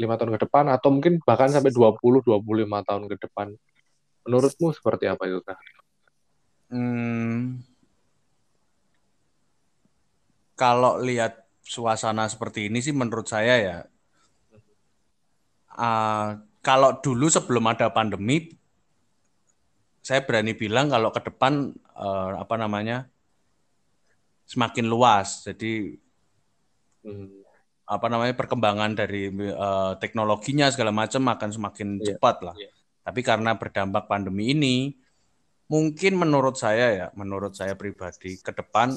lima 0.00 0.16
tahun 0.16 0.32
ke 0.40 0.48
depan 0.48 0.64
atau 0.72 0.88
mungkin 0.88 1.20
bahkan 1.28 1.52
sampai 1.52 1.68
20-25 1.68 2.80
tahun 2.88 3.04
ke 3.12 3.16
depan. 3.28 3.52
Menurutmu 4.24 4.72
seperti 4.72 5.04
apa 5.12 5.28
itu 5.28 5.44
Kak? 5.44 5.58
Hmm, 6.72 7.60
kalau 10.56 10.96
lihat 11.04 11.44
suasana 11.60 12.24
seperti 12.32 12.72
ini 12.72 12.80
sih 12.80 12.96
menurut 12.96 13.28
saya 13.28 13.54
ya, 13.60 13.78
ah, 15.76 16.40
kalau 16.64 16.96
dulu 17.04 17.28
sebelum 17.28 17.68
ada 17.68 17.92
pandemi, 17.92 18.56
saya 20.00 20.24
berani 20.24 20.56
bilang 20.56 20.88
kalau 20.88 21.12
ke 21.12 21.20
depan 21.28 21.76
eh, 21.76 22.32
apa 22.40 22.54
namanya 22.56 23.04
semakin 24.48 24.88
luas. 24.88 25.44
Jadi 25.44 26.00
Hmm. 27.00 27.39
Apa 27.90 28.06
namanya 28.06 28.38
perkembangan 28.38 28.94
dari 28.94 29.26
eh, 29.34 29.92
teknologinya 29.98 30.70
segala 30.70 30.94
macam 30.94 31.26
akan 31.26 31.50
semakin 31.50 31.88
Iya, 31.98 32.14
cepat 32.14 32.36
lah. 32.46 32.54
Tapi 33.02 33.20
karena 33.26 33.58
berdampak 33.58 34.06
pandemi 34.06 34.54
ini, 34.54 34.76
mungkin 35.66 36.14
menurut 36.14 36.54
saya 36.54 36.86
ya, 36.94 37.06
menurut 37.18 37.58
saya 37.58 37.74
pribadi 37.74 38.38
ke 38.38 38.54
depan 38.54 38.94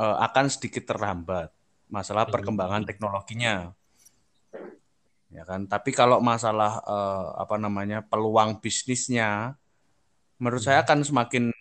eh, 0.00 0.16
akan 0.24 0.48
sedikit 0.48 0.88
terhambat 0.88 1.52
masalah 1.92 2.24
Hmm. 2.24 2.32
perkembangan 2.32 2.88
teknologinya. 2.88 3.76
Ya 5.28 5.44
kan? 5.44 5.68
Tapi 5.68 5.92
kalau 5.92 6.24
masalah 6.24 6.80
eh, 6.80 7.26
apa 7.36 7.60
namanya 7.60 8.00
peluang 8.00 8.64
bisnisnya, 8.64 9.60
menurut 10.40 10.64
saya 10.64 10.80
akan 10.80 11.04
semakin 11.04 11.52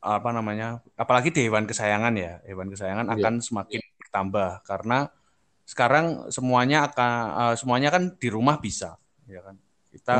apa 0.00 0.30
namanya, 0.32 0.80
apalagi 0.96 1.28
di 1.28 1.44
hewan 1.44 1.68
kesayangan 1.68 2.14
ya, 2.16 2.40
hewan 2.48 2.72
kesayangan 2.72 3.04
Iya. 3.12 3.14
akan 3.20 3.34
semakin 3.44 3.82
bertambah 4.00 4.50
karena 4.64 5.12
sekarang 5.68 6.32
semuanya 6.32 6.88
akan 6.88 7.12
eh, 7.52 7.54
semuanya 7.60 7.92
kan 7.92 8.16
di 8.16 8.28
rumah 8.32 8.56
bisa, 8.56 8.96
ya 9.28 9.44
kan? 9.44 9.60
Kita 9.92 10.14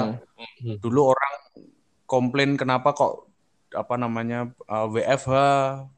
Hmm. 0.61 0.77
dulu 0.79 1.17
orang 1.17 1.35
komplain 2.05 2.55
kenapa 2.55 2.93
kok 2.93 3.27
apa 3.73 3.95
namanya 3.97 4.49
eh, 4.49 4.87
WFH 4.87 5.33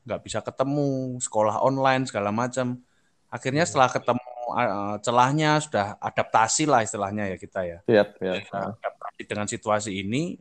nggak 0.06 0.20
bisa 0.22 0.38
ketemu 0.40 1.18
sekolah 1.18 1.58
online 1.60 2.06
segala 2.06 2.30
macam 2.30 2.78
akhirnya 3.26 3.62
setelah 3.62 3.90
ketemu 3.90 4.26
eh, 4.54 4.96
celahnya 5.02 5.50
sudah 5.58 5.86
adaptasi 5.98 6.66
lah 6.66 6.82
istilahnya 6.82 7.30
ya 7.30 7.36
kita 7.36 7.60
ya 7.62 7.78
Siap, 7.86 8.08
siap. 8.18 8.34
Sudah 8.46 8.62
adaptasi 8.74 9.22
dengan 9.22 9.46
situasi 9.46 9.90
ini 9.96 10.34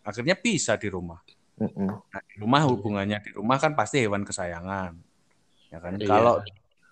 akhirnya 0.00 0.32
bisa 0.34 0.74
di 0.76 0.88
rumah 0.88 1.20
Mm-mm. 1.60 1.88
nah, 1.92 2.22
di 2.24 2.36
rumah 2.40 2.64
hubungannya 2.64 3.20
di 3.20 3.30
rumah 3.36 3.60
kan 3.60 3.76
pasti 3.76 4.00
hewan 4.00 4.24
kesayangan 4.24 4.96
ya 5.68 5.78
kan 5.78 5.92
Iya. 5.96 6.08
kalau 6.08 6.40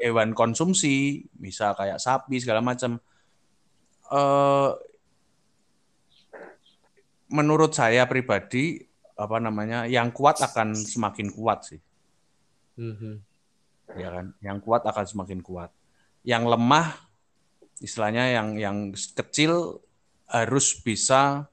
hewan 0.00 0.32
konsumsi 0.32 1.28
misal 1.36 1.76
kayak 1.76 2.00
sapi 2.00 2.40
segala 2.40 2.64
macam. 2.64 2.98
Eh 4.10 4.70
menurut 7.30 7.70
saya 7.70 8.04
pribadi 8.10 8.82
apa 9.14 9.38
namanya 9.38 9.86
yang 9.86 10.10
kuat 10.10 10.42
akan 10.42 10.74
semakin 10.74 11.30
kuat 11.30 11.70
sih. 11.70 11.80
Mhm. 12.80 13.14
ya 13.98 14.08
kan? 14.10 14.26
Yang 14.38 14.58
kuat 14.62 14.82
akan 14.86 15.06
semakin 15.06 15.40
kuat. 15.42 15.70
Yang 16.22 16.46
lemah 16.46 16.94
istilahnya 17.82 18.30
yang 18.30 18.48
yang 18.54 18.76
kecil 18.94 19.82
harus 20.30 20.78
bisa 20.78 21.50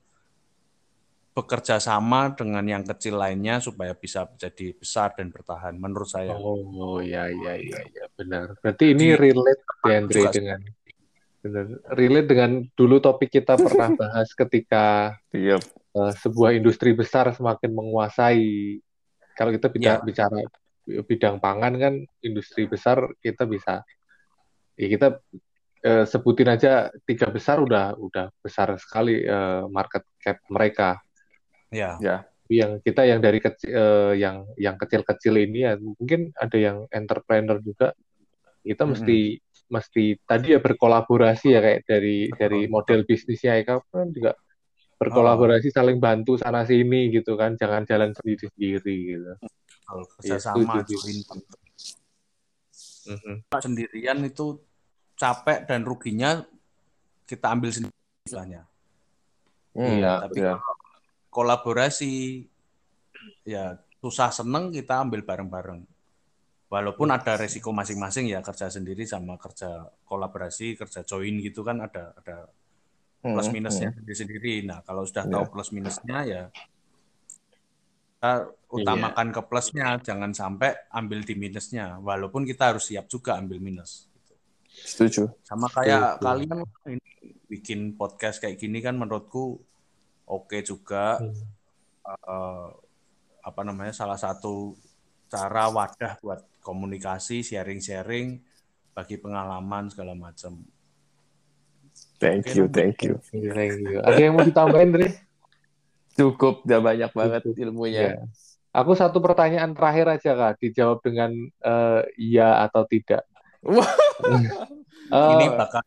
bekerja 1.38 1.78
sama 1.78 2.34
dengan 2.34 2.66
yang 2.66 2.82
kecil 2.82 3.22
lainnya 3.22 3.62
supaya 3.62 3.94
bisa 3.94 4.26
jadi 4.42 4.74
besar 4.74 5.14
dan 5.14 5.30
bertahan 5.30 5.78
menurut 5.78 6.10
saya 6.10 6.34
Oh 6.34 6.98
ya 6.98 7.30
ya 7.30 7.54
ya 7.62 7.80
ya 7.94 8.06
benar. 8.18 8.58
Berarti 8.58 8.98
ini 8.98 9.14
relate 9.14 9.62
ya 9.86 10.02
Andre 10.02 10.22
dengan 10.34 10.60
benar 11.38 11.66
relate 11.94 12.28
dengan 12.34 12.52
dulu 12.74 12.98
topik 12.98 13.30
kita 13.30 13.54
pernah 13.54 13.94
bahas 14.02 14.34
ketika 14.34 15.14
Siap. 15.30 15.62
eh, 15.94 16.14
sebuah 16.26 16.58
industri 16.58 16.98
besar 16.98 17.30
semakin 17.38 17.70
menguasai. 17.70 18.82
Kalau 19.38 19.54
kita 19.54 19.70
bicara, 19.70 20.02
Ya. 20.02 20.06
bicara 20.06 20.42
bidang 21.06 21.38
pangan 21.38 21.74
kan 21.78 21.94
industri 22.24 22.66
besar 22.66 23.12
kita 23.22 23.44
bisa 23.46 23.86
ya 24.74 24.88
kita 24.90 25.20
eh, 25.86 26.06
sebutin 26.10 26.50
aja 26.50 26.90
tiga 27.06 27.30
besar 27.30 27.62
udah 27.62 27.94
udah 28.02 28.34
besar 28.42 28.74
sekali 28.82 29.22
eh, 29.22 29.64
market 29.70 30.02
cap 30.18 30.42
mereka. 30.50 30.98
Ya 31.74 32.18
yang 32.48 32.80
kita 32.80 33.04
yang 33.04 33.20
dari 33.20 33.44
kecil 33.44 33.70
eh, 33.76 34.14
yang 34.24 34.48
yang 34.56 34.80
kecil-kecil 34.80 35.36
ini 35.36 35.68
ya 35.68 35.74
mungkin 35.76 36.32
ada 36.40 36.56
yang 36.56 36.88
entrepreneur 36.96 37.60
juga 37.60 37.92
kita 38.64 38.88
Mm-mm. 38.88 38.92
mesti 38.96 39.20
mesti 39.68 40.04
tadi 40.24 40.56
ya 40.56 40.60
berkolaborasi 40.64 41.48
ya 41.52 41.60
kayak 41.60 41.82
dari 41.84 42.32
Betul. 42.32 42.40
dari 42.40 42.62
model 42.72 43.00
bisnisnya 43.04 43.60
Eka 43.60 43.84
kan 43.92 44.16
juga 44.16 44.32
berkolaborasi 44.98 45.70
saling 45.70 46.00
bantu 46.00 46.40
sana 46.40 46.64
sini 46.64 47.12
gitu 47.12 47.36
kan 47.36 47.60
jangan 47.60 47.84
jalan 47.84 48.16
sendiri 48.16 48.48
sendiri 48.50 48.96
gitu. 49.14 49.32
kerjasama 50.18 50.82
setuju, 50.84 50.96
join 51.04 51.18
Mhm. 53.08 53.36
sendirian 53.60 54.20
itu 54.24 54.60
capek 55.16 55.64
dan 55.68 55.84
ruginya 55.88 56.44
kita 57.28 57.52
ambil 57.52 57.72
sendiri 57.72 57.96
istilahnya 58.28 58.64
Hmm, 59.78 60.02
Iya, 60.02 60.26
tapi 60.26 60.42
iya. 60.42 60.54
kalau 60.58 60.76
kolaborasi 61.38 62.42
ya 63.46 63.78
susah 64.02 64.34
seneng 64.34 64.74
kita 64.74 65.06
ambil 65.06 65.22
bareng-bareng 65.22 65.86
walaupun 66.68 67.14
ada 67.14 67.38
resiko 67.38 67.70
masing-masing 67.70 68.34
ya 68.34 68.42
kerja 68.42 68.74
sendiri 68.74 69.06
sama 69.06 69.38
kerja 69.38 69.86
kolaborasi 70.10 70.74
kerja 70.74 71.06
join 71.06 71.38
gitu 71.46 71.62
kan 71.62 71.78
ada 71.86 72.18
ada 72.18 72.50
plus 73.22 73.50
Hmm, 73.50 73.56
minusnya 73.62 73.90
hmm. 73.94 73.98
sendiri-sendiri 74.02 74.54
nah 74.66 74.82
kalau 74.82 75.06
sudah 75.06 75.26
Iya. 75.26 75.34
tahu 75.38 75.44
plus 75.54 75.70
minusnya 75.74 76.18
ya 76.26 76.44
kita 78.18 78.34
utamakan 78.74 79.30
ke 79.30 79.42
plusnya 79.46 80.02
jangan 80.02 80.34
sampai 80.34 80.74
ambil 80.90 81.22
di 81.22 81.38
minusnya 81.38 82.02
walaupun 82.02 82.50
kita 82.50 82.74
harus 82.74 82.90
siap 82.90 83.06
juga 83.06 83.38
ambil 83.38 83.62
minus 83.62 84.10
Setuju. 84.74 85.30
sama 85.46 85.70
kayak 85.70 86.18
Betul. 86.18 86.26
kalian 86.26 86.58
ini 86.98 87.10
bikin 87.48 87.80
podcast 87.94 88.42
kayak 88.42 88.58
gini 88.58 88.82
kan 88.82 88.98
menurutku 88.98 89.62
oke 90.28 90.60
juga 90.62 91.18
Hmm. 91.18 91.34
Eh, 92.08 92.68
apa 93.42 93.62
namanya 93.64 93.92
salah 93.92 94.16
satu 94.16 94.80
cara 95.28 95.68
wadah 95.68 96.16
buat 96.20 96.40
komunikasi 96.60 97.44
sharing-sharing 97.44 98.40
bagi 98.92 99.16
pengalaman 99.16 99.88
segala 99.88 100.16
macam 100.16 100.64
Thank 102.18 102.56
you, 102.56 102.66
thank 102.68 103.04
you. 103.04 103.20
Thank 103.30 103.84
you. 103.84 104.02
Ada 104.02 104.18
yang 104.18 104.34
mau 104.34 104.42
ditambahin, 104.42 104.90
Dri? 104.90 105.08
Cukup, 106.14 106.66
udah 106.66 106.80
banyak 106.80 107.12
banget 107.12 107.42
Cukup. 107.44 107.62
ilmunya. 107.62 108.02
Ya. 108.02 108.14
Aku 108.72 108.94
satu 108.94 109.22
pertanyaan 109.22 109.74
terakhir 109.74 110.06
aja, 110.10 110.32
Kak. 110.34 110.58
Dijawab 110.58 111.02
dengan 111.02 111.30
eh, 111.44 112.02
iya 112.16 112.64
atau 112.64 112.86
tidak. 112.86 113.22
Wah. 113.62 113.86
Eh, 115.08 115.32
ini 115.36 115.46
bakal 115.52 115.82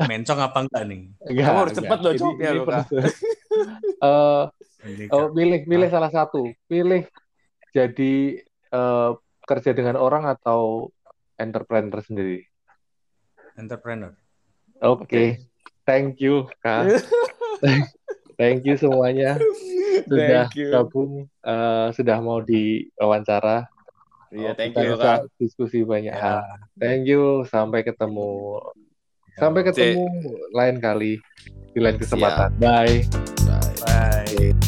mencong 0.00 0.38
apa 0.38 0.58
enggak 0.62 0.82
nih 0.86 1.00
enggak, 1.26 1.44
Kamu 1.44 1.58
harus 1.58 1.72
enggak. 1.72 1.82
cepet 1.82 1.98
loh, 1.98 2.12
jawabnya 2.14 2.50
loh, 2.52 2.64
Kak. 2.64 2.84
Ini 4.86 5.10
oh, 5.10 5.28
pilih, 5.34 5.66
pilih 5.66 5.88
salah 5.90 6.10
satu. 6.10 6.46
Pilih 6.70 7.06
jadi 7.74 8.14
eh, 8.70 9.10
kerja 9.46 9.70
dengan 9.74 9.98
orang 9.98 10.26
atau 10.26 10.90
entrepreneur 11.36 12.00
sendiri. 12.02 12.46
entrepreneur 13.56 14.12
Oke. 14.84 15.40
Thank 15.86 16.18
you, 16.18 16.50
Kak. 16.60 16.90
Thank 18.40 18.68
you 18.68 18.76
semuanya. 18.76 19.40
sudah 20.04 20.46
Thank 20.52 20.60
you. 20.60 20.68
gabung, 20.68 21.12
eh, 21.40 21.86
sudah 21.96 22.18
mau 22.20 22.42
diwawancara. 22.42 23.64
Iya, 24.28 24.52
Oh, 24.52 24.54
thank 24.58 24.74
kita 24.74 24.82
you, 24.82 24.92
bisa 24.92 25.06
Kak. 25.06 25.18
diskusi 25.40 25.78
banyak 25.86 26.12
Ya. 26.12 26.20
hal. 26.20 26.38
Thank 26.76 27.06
you, 27.08 27.46
sampai 27.48 27.86
ketemu. 27.86 28.60
Sampai 29.38 29.62
ketemu 29.62 30.04
lain 30.52 30.76
kali 30.80 31.20
di 31.72 31.78
lain 31.78 31.96
kesempatan. 31.96 32.50
Bye. 32.58 33.35
Bye. 33.60 34.24
Bye. 34.26 34.65